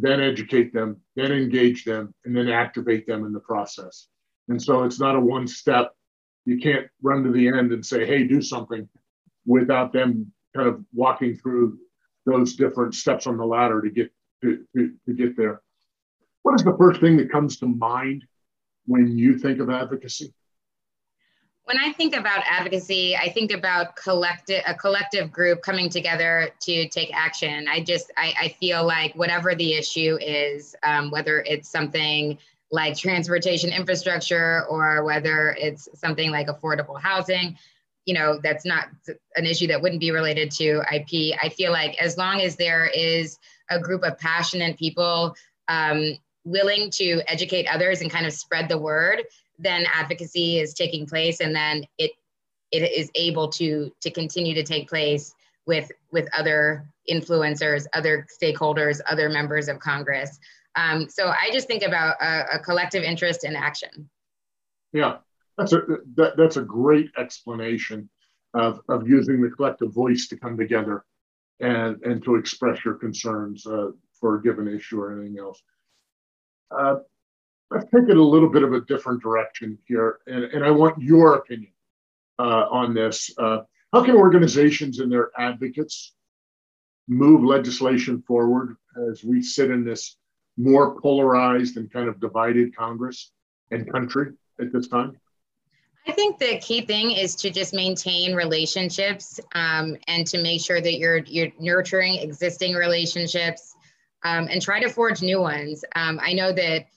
then 0.01 0.21
educate 0.21 0.73
them, 0.73 0.97
then 1.15 1.31
engage 1.31 1.83
them, 1.83 2.13
and 2.25 2.35
then 2.35 2.49
activate 2.49 3.07
them 3.07 3.25
in 3.25 3.33
the 3.33 3.39
process. 3.39 4.07
And 4.49 4.61
so 4.61 4.83
it's 4.83 4.99
not 4.99 5.15
a 5.15 5.19
one 5.19 5.47
step. 5.47 5.93
You 6.45 6.59
can't 6.59 6.87
run 7.01 7.23
to 7.23 7.31
the 7.31 7.47
end 7.47 7.71
and 7.71 7.85
say, 7.85 8.05
"Hey, 8.05 8.23
do 8.23 8.41
something," 8.41 8.87
without 9.45 9.91
them 9.91 10.31
kind 10.55 10.67
of 10.67 10.83
walking 10.93 11.35
through 11.35 11.77
those 12.25 12.55
different 12.55 12.95
steps 12.95 13.27
on 13.27 13.37
the 13.37 13.45
ladder 13.45 13.81
to 13.81 13.89
get 13.89 14.11
to, 14.41 14.65
to, 14.75 14.93
to 15.07 15.13
get 15.13 15.35
there. 15.35 15.61
What 16.43 16.55
is 16.55 16.63
the 16.63 16.75
first 16.77 17.01
thing 17.01 17.17
that 17.17 17.31
comes 17.31 17.57
to 17.59 17.65
mind 17.65 18.23
when 18.85 19.17
you 19.17 19.37
think 19.37 19.59
of 19.59 19.69
advocacy? 19.69 20.33
When 21.67 21.77
I 21.77 21.91
think 21.91 22.15
about 22.15 22.43
advocacy, 22.49 23.17
I 23.17 23.27
think 23.29 23.51
about 23.51 23.97
collective 23.97 24.63
a 24.65 24.73
collective 24.73 25.33
group 25.33 25.61
coming 25.61 25.89
together 25.89 26.49
to 26.61 26.87
take 26.87 27.13
action. 27.13 27.67
I 27.67 27.83
just 27.83 28.09
I, 28.15 28.33
I 28.39 28.47
feel 28.57 28.85
like 28.87 29.13
whatever 29.15 29.53
the 29.53 29.73
issue 29.73 30.17
is, 30.21 30.77
um, 30.83 31.11
whether 31.11 31.41
it's 31.41 31.69
something 31.69 32.37
like 32.71 32.95
transportation 32.95 33.73
infrastructure 33.73 34.63
or 34.69 35.03
whether 35.03 35.57
it's 35.59 35.89
something 35.93 36.31
like 36.31 36.47
affordable 36.47 37.01
housing, 37.01 37.57
you 38.05 38.13
know, 38.13 38.39
that's 38.41 38.65
not 38.65 38.85
an 39.35 39.45
issue 39.45 39.67
that 39.67 39.81
wouldn't 39.81 39.99
be 39.99 40.11
related 40.11 40.49
to 40.51 40.81
IP. 40.89 41.37
I 41.43 41.49
feel 41.49 41.73
like 41.73 42.01
as 42.01 42.17
long 42.17 42.39
as 42.39 42.55
there 42.55 42.85
is 42.85 43.39
a 43.69 43.77
group 43.77 44.03
of 44.03 44.17
passionate 44.17 44.79
people 44.79 45.35
um, 45.67 46.13
willing 46.45 46.91
to 46.91 47.21
educate 47.27 47.67
others 47.67 47.99
and 47.99 48.09
kind 48.09 48.25
of 48.25 48.31
spread 48.31 48.69
the 48.69 48.77
word, 48.77 49.23
then 49.59 49.85
advocacy 49.93 50.59
is 50.59 50.73
taking 50.73 51.05
place, 51.05 51.39
and 51.39 51.55
then 51.55 51.85
it 51.97 52.11
it 52.71 52.91
is 52.91 53.09
able 53.15 53.47
to 53.49 53.91
to 54.01 54.11
continue 54.11 54.53
to 54.53 54.63
take 54.63 54.89
place 54.89 55.33
with 55.65 55.91
with 56.11 56.27
other 56.37 56.87
influencers, 57.09 57.85
other 57.93 58.25
stakeholders, 58.41 58.99
other 59.09 59.29
members 59.29 59.67
of 59.67 59.79
Congress. 59.79 60.39
Um, 60.75 61.09
so 61.09 61.27
I 61.27 61.49
just 61.51 61.67
think 61.67 61.83
about 61.83 62.15
a, 62.21 62.55
a, 62.55 62.59
collective 62.59 63.03
interest 63.03 63.43
in 63.43 63.55
action. 63.55 64.09
Yeah, 64.93 65.17
that's 65.57 65.73
a 65.73 65.81
that, 66.15 66.37
that's 66.37 66.57
a 66.57 66.61
great 66.61 67.09
explanation 67.17 68.09
of, 68.53 68.81
of 68.87 69.07
using 69.07 69.41
the 69.41 69.49
collective 69.49 69.91
voice 69.91 70.27
to 70.27 70.37
come 70.37 70.57
together 70.57 71.03
and 71.59 72.01
and 72.03 72.23
to 72.23 72.35
express 72.35 72.85
your 72.85 72.93
concerns 72.95 73.65
uh, 73.65 73.89
for 74.19 74.35
a 74.35 74.41
given 74.41 74.67
issue 74.67 74.99
or 74.99 75.19
anything 75.19 75.39
else. 75.39 75.61
Uh, 76.69 76.97
let's 77.71 77.85
take 77.85 78.09
it 78.09 78.17
a 78.17 78.23
little 78.23 78.49
bit 78.49 78.63
of 78.63 78.73
a 78.73 78.81
different 78.81 79.21
direction 79.21 79.77
here, 79.85 80.19
and, 80.27 80.43
and 80.45 80.63
I 80.63 80.71
want 80.71 81.01
your 81.01 81.35
opinion 81.35 81.71
uh, 82.39 82.65
on 82.69 82.93
this. 82.93 83.31
Uh, 83.37 83.59
how 83.93 84.03
can 84.03 84.15
organizations 84.15 84.99
and 84.99 85.11
their 85.11 85.31
advocates 85.37 86.13
move 87.07 87.43
legislation 87.43 88.21
forward 88.21 88.75
as 89.09 89.23
we 89.23 89.41
sit 89.41 89.71
in 89.71 89.85
this 89.85 90.17
more 90.57 90.99
polarized 90.99 91.77
and 91.77 91.91
kind 91.91 92.09
of 92.09 92.19
divided 92.19 92.75
Congress 92.75 93.31
and 93.71 93.91
country 93.91 94.33
at 94.59 94.73
this 94.73 94.87
time? 94.87 95.19
I 96.07 96.13
think 96.13 96.39
the 96.39 96.57
key 96.59 96.81
thing 96.81 97.11
is 97.11 97.35
to 97.35 97.49
just 97.49 97.73
maintain 97.73 98.33
relationships 98.33 99.41
um, 99.53 99.97
and 100.07 100.25
to 100.27 100.41
make 100.41 100.61
sure 100.61 100.79
that 100.79 100.97
you're 100.97 101.17
you're 101.17 101.51
nurturing 101.59 102.15
existing 102.15 102.75
relationships 102.75 103.75
um, 104.23 104.47
and 104.49 104.61
try 104.61 104.79
to 104.79 104.89
forge 104.89 105.21
new 105.21 105.41
ones. 105.41 105.83
Um, 105.95 106.19
I 106.23 106.33
know 106.33 106.53
that 106.53 106.87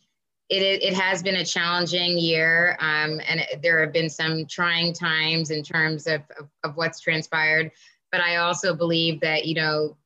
it, 0.51 0.83
it 0.83 0.95
has 0.95 1.23
been 1.23 1.37
a 1.37 1.45
challenging 1.45 2.19
year 2.19 2.77
um, 2.81 3.21
and 3.29 3.47
there 3.63 3.81
have 3.81 3.93
been 3.93 4.11
some 4.11 4.47
trying 4.47 4.93
times 4.93 5.51
in 5.51 5.63
terms 5.63 6.09
of, 6.09 6.23
of, 6.39 6.49
of, 6.65 6.77
what's 6.77 6.99
transpired. 6.99 7.71
But 8.11 8.21
I 8.21 8.37
also 8.37 8.75
believe 8.75 9.21
that, 9.21 9.47
you 9.47 9.55
know, 9.55 9.97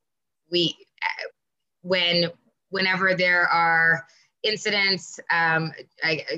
we, 0.53 0.77
when, 1.81 2.31
whenever 2.69 3.15
there 3.15 3.49
are 3.49 4.07
incidents, 4.43 5.19
um, 5.31 5.73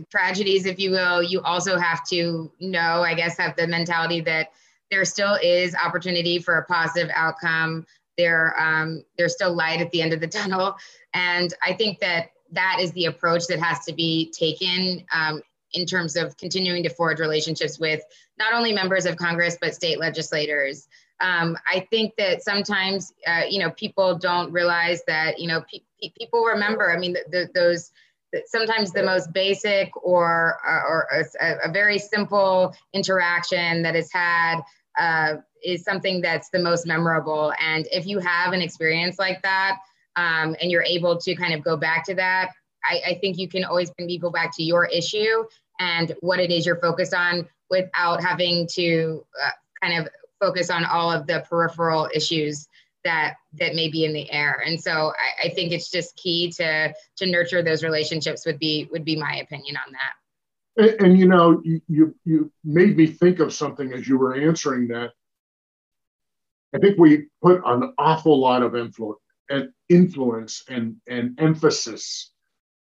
tragedies, 0.09 0.67
if 0.67 0.79
you 0.79 0.93
will, 0.93 1.21
you 1.21 1.41
also 1.43 1.77
have 1.77 2.07
to 2.07 2.53
know, 2.61 3.03
I 3.03 3.15
guess, 3.15 3.37
have 3.39 3.57
the 3.57 3.67
mentality 3.67 4.21
that 4.21 4.51
there 4.89 5.05
still 5.05 5.37
is 5.43 5.75
opportunity 5.75 6.39
for 6.39 6.59
a 6.59 6.65
positive 6.67 7.11
outcome 7.13 7.85
there 8.17 8.59
um, 8.59 9.05
there's 9.19 9.35
still 9.35 9.55
light 9.55 9.81
at 9.81 9.91
the 9.91 10.01
end 10.01 10.13
of 10.13 10.21
the 10.21 10.27
tunnel 10.39 10.75
and 11.13 11.53
i 11.65 11.73
think 11.73 11.99
that 11.99 12.31
that 12.57 12.79
is 12.81 12.91
the 12.93 13.05
approach 13.05 13.47
that 13.47 13.61
has 13.61 13.85
to 13.85 13.93
be 13.93 14.33
taken 14.37 15.05
um, 15.13 15.41
in 15.73 15.87
terms 15.87 16.17
of 16.17 16.37
continuing 16.37 16.83
to 16.83 16.89
forge 16.89 17.21
relationships 17.21 17.79
with 17.79 18.03
not 18.39 18.53
only 18.53 18.73
members 18.73 19.07
of 19.07 19.17
congress 19.17 19.57
but 19.61 19.75
state 19.75 20.01
legislators 20.01 20.89
um, 21.21 21.57
i 21.73 21.87
think 21.91 22.13
that 22.17 22.43
sometimes 22.43 23.13
uh, 23.27 23.43
you 23.49 23.61
know 23.61 23.71
people 23.71 24.17
don't 24.19 24.53
realize 24.53 25.03
that 25.07 25.39
you 25.39 25.47
know 25.47 25.63
pe- 25.71 26.11
people 26.19 26.43
remember 26.43 26.93
i 26.93 26.99
mean 26.99 27.17
those 27.55 27.93
sometimes 28.47 28.93
the 28.93 29.03
most 29.03 29.33
basic 29.33 29.97
or 30.05 30.59
or 30.67 31.07
a, 31.41 31.69
a, 31.69 31.73
very 31.73 31.99
simple 31.99 32.75
interaction 32.93 33.83
that 33.83 33.95
is 33.95 34.13
had 34.13 34.61
uh, 34.99 35.37
is 35.63 35.85
something 35.85 36.21
that's 36.21 36.49
the 36.51 36.59
most 36.59 36.87
memorable. 36.87 37.53
And 37.61 37.87
if 37.93 38.07
you 38.07 38.19
have 38.19 38.53
an 38.53 38.63
experience 38.63 39.19
like 39.19 39.43
that 39.43 39.79
um, 40.17 40.57
and 40.61 40.71
you're 40.71 40.83
able 40.83 41.19
to 41.19 41.35
kind 41.35 41.55
of 41.55 41.63
go 41.63 41.77
back 41.77 42.05
to 42.07 42.15
that, 42.15 42.51
I, 42.85 43.01
I 43.11 43.15
think 43.21 43.39
you 43.39 43.49
can 43.49 43.65
always 43.65 43.91
bring 43.91 44.09
people 44.09 44.31
back 44.31 44.55
to 44.57 44.63
your 44.63 44.87
issue 44.87 45.45
and 45.79 46.15
what 46.21 46.41
it 46.41 46.51
is 46.51 46.65
you're 46.65 46.81
focused 46.81 47.15
on 47.15 47.47
without 47.71 48.23
having 48.23 48.67
to 48.73 49.25
uh, 49.43 49.51
kind 49.83 50.01
of 50.01 50.09
focus 50.41 50.71
on 50.71 50.85
all 50.85 51.11
of 51.11 51.27
the 51.27 51.45
peripheral 51.49 52.09
issues 52.15 52.69
that 53.05 53.37
that 53.55 53.75
may 53.75 53.89
be 53.89 54.05
in 54.05 54.13
the 54.13 54.31
air. 54.33 54.63
And 54.65 54.81
so 54.81 55.13
I, 55.41 55.47
I, 55.47 55.49
think 55.51 55.73
it's 55.73 55.91
just 55.91 56.17
key 56.17 56.51
to 56.53 56.93
to 57.19 57.27
nurture 57.27 57.63
those 57.63 57.85
relationships 57.85 58.45
would 58.45 58.59
be 58.59 58.89
would 58.91 59.05
be 59.05 59.17
my 59.17 59.37
opinion 59.37 59.77
on 59.77 59.93
that. 59.93 60.91
And, 60.91 61.03
and 61.03 61.19
you 61.19 61.29
know 61.29 61.61
you, 61.65 61.81
you 61.89 62.15
you 62.25 62.53
made 62.65 62.97
me 62.97 63.07
think 63.07 63.39
of 63.39 63.53
something 63.53 63.93
as 63.93 64.09
you 64.09 64.19
were 64.19 64.35
answering 64.35 64.89
that. 64.89 65.13
I 66.75 66.79
think 66.79 66.99
we 66.99 67.27
put 67.43 67.63
an 67.65 67.95
awful 67.97 68.39
lot 68.41 68.63
of 68.63 68.75
influence 68.75 69.21
and 69.49 69.71
influence 69.89 70.65
and, 70.69 70.97
and 71.09 71.39
emphasis 71.41 72.33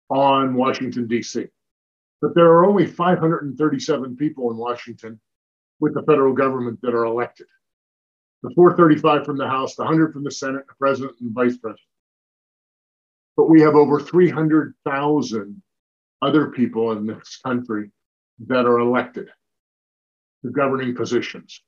on 0.08 0.54
Washington, 0.54 1.06
D.C. 1.06 1.46
But 2.20 2.34
there 2.34 2.46
are 2.46 2.64
only 2.64 2.86
537 2.86 4.16
people 4.16 4.50
in 4.50 4.56
Washington 4.56 5.20
with 5.80 5.94
the 5.94 6.02
federal 6.02 6.32
government 6.32 6.80
that 6.82 6.94
are 6.94 7.04
elected. 7.04 7.46
The 8.42 8.52
435 8.54 9.24
from 9.24 9.36
the 9.38 9.48
House, 9.48 9.74
the 9.74 9.82
100 9.82 10.12
from 10.12 10.24
the 10.24 10.30
Senate, 10.30 10.66
the 10.68 10.74
president 10.78 11.16
and 11.20 11.32
vice 11.32 11.56
president. 11.56 11.80
But 13.36 13.48
we 13.48 13.60
have 13.62 13.74
over 13.74 13.98
300,000 14.00 15.62
other 16.20 16.50
people 16.50 16.92
in 16.92 17.06
this 17.06 17.38
country 17.44 17.90
that 18.46 18.66
are 18.66 18.78
elected 18.78 19.28
to 20.44 20.50
governing 20.50 20.94
positions. 20.94 21.62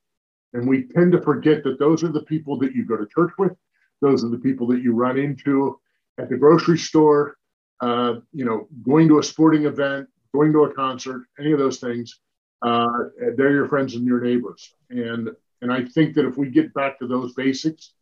And 0.53 0.69
we 0.69 0.87
tend 0.87 1.13
to 1.13 1.23
forget 1.23 1.65
that 1.65 1.79
those 1.79 2.05
are 2.05 2.13
the 2.13 2.23
people 2.23 2.59
that 2.59 2.75
you 2.75 2.85
go 2.85 2.97
to 2.97 3.07
church 3.07 3.33
with, 3.39 3.53
those 4.01 4.25
are 4.25 4.29
the 4.29 4.39
people 4.39 4.67
that 4.69 4.83
you 4.83 4.93
run 4.93 5.19
into 5.19 5.79
at 6.19 6.29
the 6.29 6.37
grocery 6.37 6.79
store, 6.79 7.37
uh, 7.81 8.15
you 8.33 8.45
know, 8.45 8.69
going 8.83 9.09
to 9.09 9.19
a 9.19 9.23
sporting 9.23 9.65
event, 9.65 10.09
going 10.33 10.53
to 10.53 10.65
a 10.65 10.75
concert, 10.75 11.25
any 11.39 11.53
of 11.53 11.59
those 11.59 11.79
things. 11.79 12.21
uh, 12.65 12.89
they're 13.37 13.53
your 13.53 13.69
friends 13.69 13.95
and 13.95 14.07
your 14.07 14.21
neighbors. 14.21 14.75
And, 14.91 15.29
and 15.61 15.73
I 15.73 15.85
think 15.85 16.15
that 16.15 16.27
if 16.27 16.37
we 16.37 16.49
get 16.49 16.73
back 16.75 16.99
to 16.99 17.07
those 17.07 17.35
basics, 17.35 17.93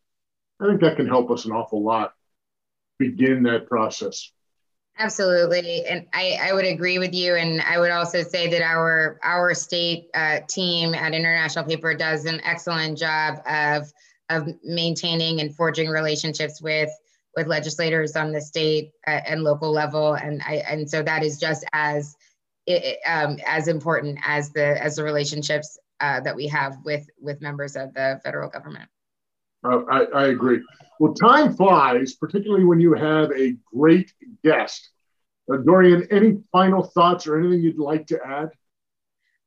I 0.61 0.67
think 0.67 0.81
that 0.81 0.97
can 0.97 1.07
help 1.07 1.31
us 1.31 1.45
an 1.45 1.53
awful 1.53 1.83
lot 1.83 2.15
begin 2.99 3.43
that 3.45 3.67
process. 3.67 4.31
Absolutely, 4.99 5.85
and 5.87 6.07
I, 6.13 6.39
I 6.43 6.53
would 6.53 6.67
agree 6.67 6.99
with 6.99 7.15
you. 7.15 7.35
And 7.35 7.63
I 7.63 7.79
would 7.79 7.91
also 7.91 8.23
say 8.23 8.49
that 8.51 8.61
our 8.61 9.19
our 9.25 9.55
state 9.55 10.09
uh, 10.15 10.41
team 10.47 10.95
at 10.95 11.15
International 11.15 11.65
Paper 11.65 11.95
does 11.95 12.27
an 12.27 12.41
excellent 12.45 12.99
job 12.99 13.41
of 13.47 13.91
of 14.33 14.49
maintaining 14.65 15.41
and 15.41 15.55
forging 15.55 15.89
relationships 15.89 16.61
with 16.61 16.91
with 17.37 17.47
legislators 17.47 18.15
on 18.17 18.33
the 18.33 18.41
state 18.41 18.93
uh, 19.07 19.21
and 19.27 19.43
local 19.43 19.71
level. 19.71 20.15
And 20.15 20.43
I 20.43 20.57
and 20.69 20.89
so 20.89 21.03
that 21.03 21.23
is 21.23 21.39
just 21.39 21.65
as 21.73 22.17
um, 23.07 23.39
as 23.47 23.69
important 23.69 24.19
as 24.25 24.51
the 24.53 24.83
as 24.83 24.97
the 24.97 25.03
relationships 25.03 25.79
uh, 26.01 26.21
that 26.21 26.35
we 26.35 26.47
have 26.49 26.79
with 26.85 27.09
with 27.21 27.41
members 27.41 27.77
of 27.77 27.95
the 27.95 28.21
federal 28.25 28.49
government. 28.49 28.89
Uh, 29.65 29.83
I, 29.89 30.05
I, 30.07 30.27
agree. 30.27 30.61
Well, 30.99 31.15
time 31.15 31.55
flies, 31.55 32.15
particularly 32.15 32.65
when 32.65 32.81
you 32.81 32.95
have 32.95 33.31
a 33.31 33.55
great 33.73 34.13
guest. 34.43 34.91
Uh, 35.53 35.59
Dorian, 35.59 36.09
any 36.11 36.39
final 36.51 36.83
thoughts 36.83 37.29
or 37.29 37.39
anything 37.39 37.63
you'd 37.63 37.79
like 37.79 38.09
to 38.09 38.19
add? 38.27 38.51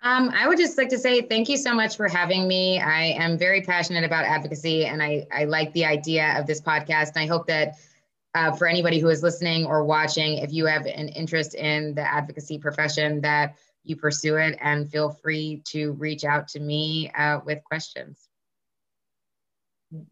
Um, 0.01 0.29
I 0.29 0.47
would 0.47 0.57
just 0.57 0.77
like 0.77 0.89
to 0.89 0.99
say 0.99 1.21
thank 1.21 1.49
you 1.49 1.57
so 1.57 1.73
much 1.73 1.97
for 1.97 2.07
having 2.07 2.47
me. 2.47 2.79
I 2.79 3.05
am 3.17 3.37
very 3.37 3.61
passionate 3.61 4.03
about 4.03 4.25
advocacy 4.25 4.85
and 4.85 5.01
I, 5.01 5.25
I 5.31 5.45
like 5.45 5.73
the 5.73 5.85
idea 5.85 6.37
of 6.39 6.45
this 6.45 6.61
podcast. 6.61 7.13
And 7.15 7.23
I 7.23 7.25
hope 7.25 7.47
that 7.47 7.75
uh, 8.35 8.51
for 8.51 8.67
anybody 8.67 8.99
who 8.99 9.09
is 9.09 9.23
listening 9.23 9.65
or 9.65 9.83
watching, 9.83 10.37
if 10.37 10.53
you 10.53 10.65
have 10.65 10.85
an 10.85 11.07
interest 11.09 11.55
in 11.55 11.95
the 11.95 12.01
advocacy 12.01 12.59
profession, 12.59 13.21
that 13.21 13.55
you 13.83 13.95
pursue 13.95 14.35
it 14.35 14.57
and 14.61 14.91
feel 14.91 15.09
free 15.09 15.61
to 15.65 15.93
reach 15.93 16.23
out 16.23 16.47
to 16.49 16.59
me 16.59 17.09
uh, 17.17 17.39
with 17.45 17.63
questions. 17.63 18.27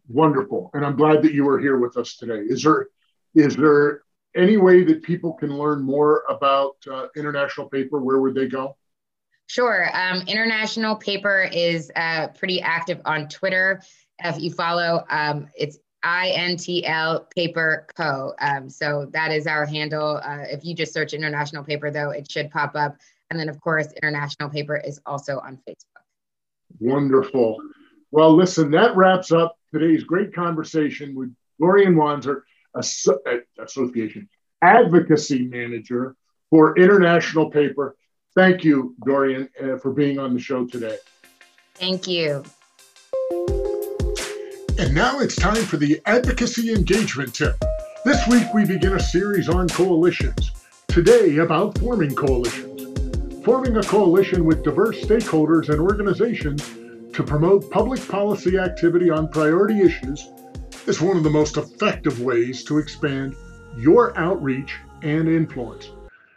Wonderful. 0.08 0.70
And 0.74 0.84
I'm 0.84 0.96
glad 0.96 1.22
that 1.22 1.34
you 1.34 1.48
are 1.48 1.58
here 1.58 1.78
with 1.78 1.96
us 1.96 2.16
today. 2.16 2.40
Is 2.40 2.62
there 2.62 2.88
is 3.34 3.56
there 3.56 4.02
any 4.34 4.56
way 4.56 4.84
that 4.84 5.02
people 5.02 5.32
can 5.32 5.58
learn 5.58 5.82
more 5.82 6.22
about 6.28 6.76
uh, 6.90 7.08
International 7.16 7.68
Paper? 7.68 8.00
Where 8.00 8.20
would 8.20 8.34
they 8.34 8.46
go? 8.46 8.76
Sure. 9.46 9.88
Um, 9.94 10.22
International 10.26 10.96
Paper 10.96 11.48
is 11.52 11.90
uh, 11.96 12.28
pretty 12.28 12.60
active 12.60 13.00
on 13.04 13.28
Twitter. 13.28 13.82
If 14.22 14.40
you 14.40 14.50
follow, 14.52 15.04
um, 15.10 15.48
it's 15.54 15.78
INTL 16.04 17.30
Paper 17.30 17.86
Co. 17.96 18.34
Um, 18.40 18.68
so 18.68 19.08
that 19.12 19.32
is 19.32 19.46
our 19.46 19.66
handle. 19.66 20.20
Uh, 20.22 20.44
if 20.48 20.64
you 20.64 20.74
just 20.74 20.92
search 20.92 21.12
International 21.12 21.64
Paper, 21.64 21.90
though, 21.90 22.10
it 22.10 22.30
should 22.30 22.50
pop 22.50 22.74
up. 22.74 22.96
And 23.30 23.40
then, 23.40 23.48
of 23.48 23.60
course, 23.60 23.88
International 23.92 24.48
Paper 24.50 24.76
is 24.76 25.00
also 25.06 25.38
on 25.38 25.58
Facebook. 25.68 26.02
Wonderful. 26.78 27.58
Well, 28.10 28.34
listen, 28.34 28.70
that 28.72 28.96
wraps 28.96 29.32
up 29.32 29.56
today's 29.72 30.04
great 30.04 30.34
conversation 30.34 31.14
with 31.14 31.34
Dorian 31.58 31.94
Wanzer, 31.94 32.42
Association 32.76 34.28
Advocacy 34.62 35.42
Manager 35.46 36.16
for 36.50 36.78
International 36.78 37.50
Paper. 37.50 37.96
Thank 38.34 38.64
you, 38.64 38.94
Dorian, 39.04 39.48
uh, 39.62 39.76
for 39.76 39.92
being 39.92 40.18
on 40.18 40.34
the 40.34 40.40
show 40.40 40.66
today. 40.66 40.98
Thank 41.74 42.08
you. 42.08 42.42
And 44.76 44.92
now 44.92 45.20
it's 45.20 45.36
time 45.36 45.62
for 45.64 45.76
the 45.76 46.00
Advocacy 46.06 46.72
Engagement 46.72 47.34
Tip. 47.34 47.54
This 48.04 48.26
week 48.26 48.52
we 48.52 48.64
begin 48.64 48.94
a 48.94 49.00
series 49.00 49.48
on 49.48 49.68
coalitions. 49.68 50.50
Today 50.88 51.36
about 51.36 51.78
forming 51.78 52.14
coalitions. 52.14 53.44
Forming 53.44 53.76
a 53.76 53.82
coalition 53.82 54.44
with 54.44 54.64
diverse 54.64 55.00
stakeholders 55.04 55.68
and 55.68 55.80
organizations 55.80 56.62
to 57.14 57.22
promote 57.22 57.70
public 57.70 58.06
policy 58.08 58.58
activity 58.58 59.10
on 59.10 59.28
priority 59.28 59.80
issues 59.80 60.28
is 60.86 61.00
one 61.00 61.16
of 61.16 61.22
the 61.22 61.30
most 61.30 61.56
effective 61.56 62.20
ways 62.20 62.64
to 62.64 62.78
expand 62.78 63.36
your 63.76 64.16
outreach 64.18 64.74
and 65.02 65.28
influence. 65.28 65.90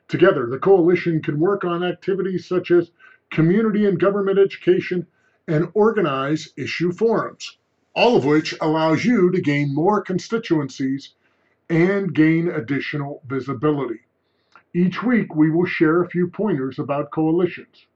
Together, 0.07 0.47
the 0.47 0.57
coalition 0.57 1.21
can 1.21 1.39
work 1.39 1.65
on 1.65 1.83
activities 1.83 2.47
such 2.47 2.71
as 2.71 2.91
community 3.31 3.85
and 3.85 3.99
government 3.99 4.39
education 4.39 5.05
and 5.47 5.69
organize 5.73 6.49
issue 6.55 6.91
forums, 6.91 7.57
all 7.93 8.15
of 8.15 8.25
which 8.25 8.53
allows 8.61 9.03
you 9.03 9.29
to 9.31 9.41
gain 9.41 9.73
more 9.73 10.01
constituencies 10.01 11.09
and 11.69 12.13
gain 12.13 12.47
additional 12.47 13.21
visibility. 13.27 13.99
Each 14.73 15.03
week, 15.03 15.35
we 15.35 15.49
will 15.49 15.65
share 15.65 16.01
a 16.01 16.09
few 16.09 16.27
pointers 16.27 16.79
about 16.79 17.11
coalitions. 17.11 17.87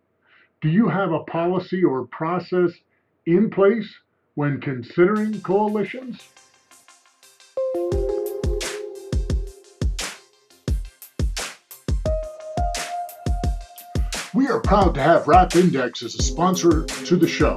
Do 0.62 0.70
you 0.70 0.88
have 0.90 1.12
a 1.12 1.24
policy 1.24 1.84
or 1.84 2.06
process 2.08 2.72
in 3.26 3.50
place 3.50 3.90
when 4.36 4.60
considering 4.60 5.42
coalitions? 5.42 6.28
Are 14.52 14.60
proud 14.60 14.94
to 14.94 15.02
have 15.02 15.30
Rap 15.30 15.56
Index 15.56 16.04
as 16.04 16.16
a 16.16 16.24
sponsor 16.24 16.84
to 16.86 17.16
the 17.16 17.28
show. 17.28 17.56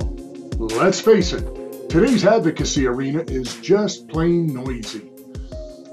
Let's 0.58 1.00
face 1.00 1.32
it, 1.32 1.90
today's 1.90 2.24
advocacy 2.24 2.86
arena 2.86 3.24
is 3.26 3.56
just 3.56 4.06
plain 4.06 4.54
noisy. 4.54 5.10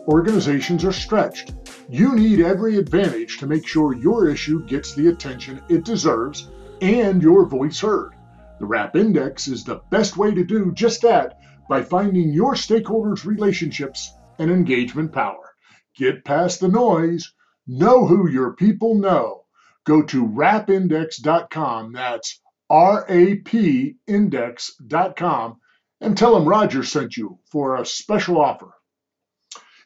Organizations 0.07 0.85
are 0.85 0.91
stretched. 0.91 1.53
You 1.89 2.13
need 2.13 2.39
every 2.39 2.77
advantage 2.77 3.39
to 3.39 3.47
make 3.47 3.67
sure 3.67 3.95
your 3.95 4.29
issue 4.29 4.63
gets 4.67 4.93
the 4.93 5.07
attention 5.07 5.63
it 5.69 5.85
deserves 5.85 6.49
and 6.81 7.23
your 7.23 7.47
voice 7.47 7.79
heard. 7.79 8.11
The 8.59 8.67
RAP 8.67 8.95
Index 8.95 9.47
is 9.47 9.63
the 9.63 9.81
best 9.89 10.17
way 10.17 10.35
to 10.35 10.43
do 10.43 10.71
just 10.71 11.01
that 11.01 11.39
by 11.67 11.81
finding 11.81 12.29
your 12.29 12.53
stakeholders' 12.53 13.25
relationships 13.25 14.13
and 14.37 14.51
engagement 14.51 15.11
power. 15.11 15.49
Get 15.97 16.25
past 16.25 16.59
the 16.59 16.67
noise, 16.67 17.33
know 17.65 18.05
who 18.05 18.29
your 18.29 18.53
people 18.53 18.93
know. 18.93 19.40
Go 19.85 20.03
to 20.03 20.27
rapindex.com, 20.27 21.93
that's 21.93 22.39
R 22.69 23.05
A 23.09 23.35
P 23.35 23.95
index.com, 24.07 25.57
and 25.99 26.17
tell 26.17 26.33
them 26.33 26.47
Roger 26.47 26.83
sent 26.83 27.17
you 27.17 27.39
for 27.51 27.75
a 27.75 27.85
special 27.85 28.39
offer. 28.39 28.71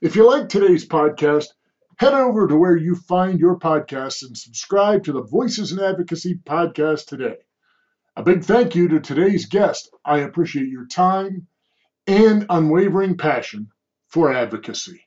If 0.01 0.15
you 0.15 0.29
like 0.29 0.49
today's 0.49 0.87
podcast, 0.87 1.45
head 1.97 2.13
over 2.13 2.47
to 2.47 2.55
where 2.55 2.75
you 2.75 2.95
find 2.95 3.39
your 3.39 3.57
podcasts 3.57 4.23
and 4.23 4.37
subscribe 4.37 5.05
to 5.05 5.13
the 5.13 5.23
Voices 5.23 5.71
and 5.71 5.81
Advocacy 5.81 6.35
podcast 6.45 7.05
today. 7.05 7.37
A 8.17 8.23
big 8.23 8.43
thank 8.43 8.75
you 8.75 8.87
to 8.89 8.99
today's 8.99 9.45
guest. 9.45 9.89
I 10.03 10.19
appreciate 10.19 10.67
your 10.67 10.85
time 10.87 11.47
and 12.07 12.45
unwavering 12.49 13.17
passion 13.17 13.69
for 14.09 14.31
advocacy. 14.31 15.01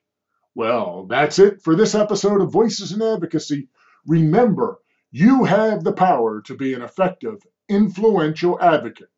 Well, 0.55 1.07
that's 1.07 1.39
it 1.39 1.63
for 1.63 1.77
this 1.77 1.95
episode 1.95 2.41
of 2.41 2.51
Voices 2.51 2.93
in 2.93 3.01
Advocacy. 3.01 3.69
Remember, 4.07 4.79
you 5.11 5.45
have 5.45 5.85
the 5.85 5.93
power 5.93 6.43
to 6.43 6.55
be 6.55 6.75
an 6.75 6.83
effective, 6.83 7.39
influential 7.69 8.61
advocate. 8.61 9.09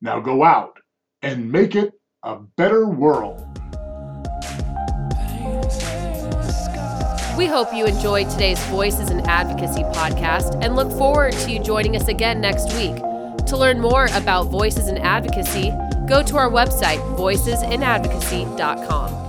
Now 0.00 0.20
go 0.20 0.44
out 0.44 0.78
and 1.22 1.50
make 1.50 1.74
it 1.74 1.92
a 2.22 2.36
better 2.56 2.86
world. 2.86 3.48
We 7.36 7.46
hope 7.46 7.74
you 7.74 7.86
enjoyed 7.86 8.28
today's 8.28 8.62
Voices 8.66 9.10
in 9.10 9.26
Advocacy 9.28 9.84
podcast 9.84 10.62
and 10.62 10.76
look 10.76 10.90
forward 10.92 11.32
to 11.32 11.50
you 11.50 11.62
joining 11.62 11.96
us 11.96 12.08
again 12.08 12.42
next 12.42 12.74
week. 12.74 12.94
To 13.46 13.56
learn 13.56 13.80
more 13.80 14.08
about 14.12 14.44
Voices 14.44 14.88
in 14.88 14.98
Advocacy, 14.98 15.72
go 16.06 16.22
to 16.22 16.36
our 16.36 16.50
website, 16.50 16.98
voicesinadvocacy.com. 17.16 19.21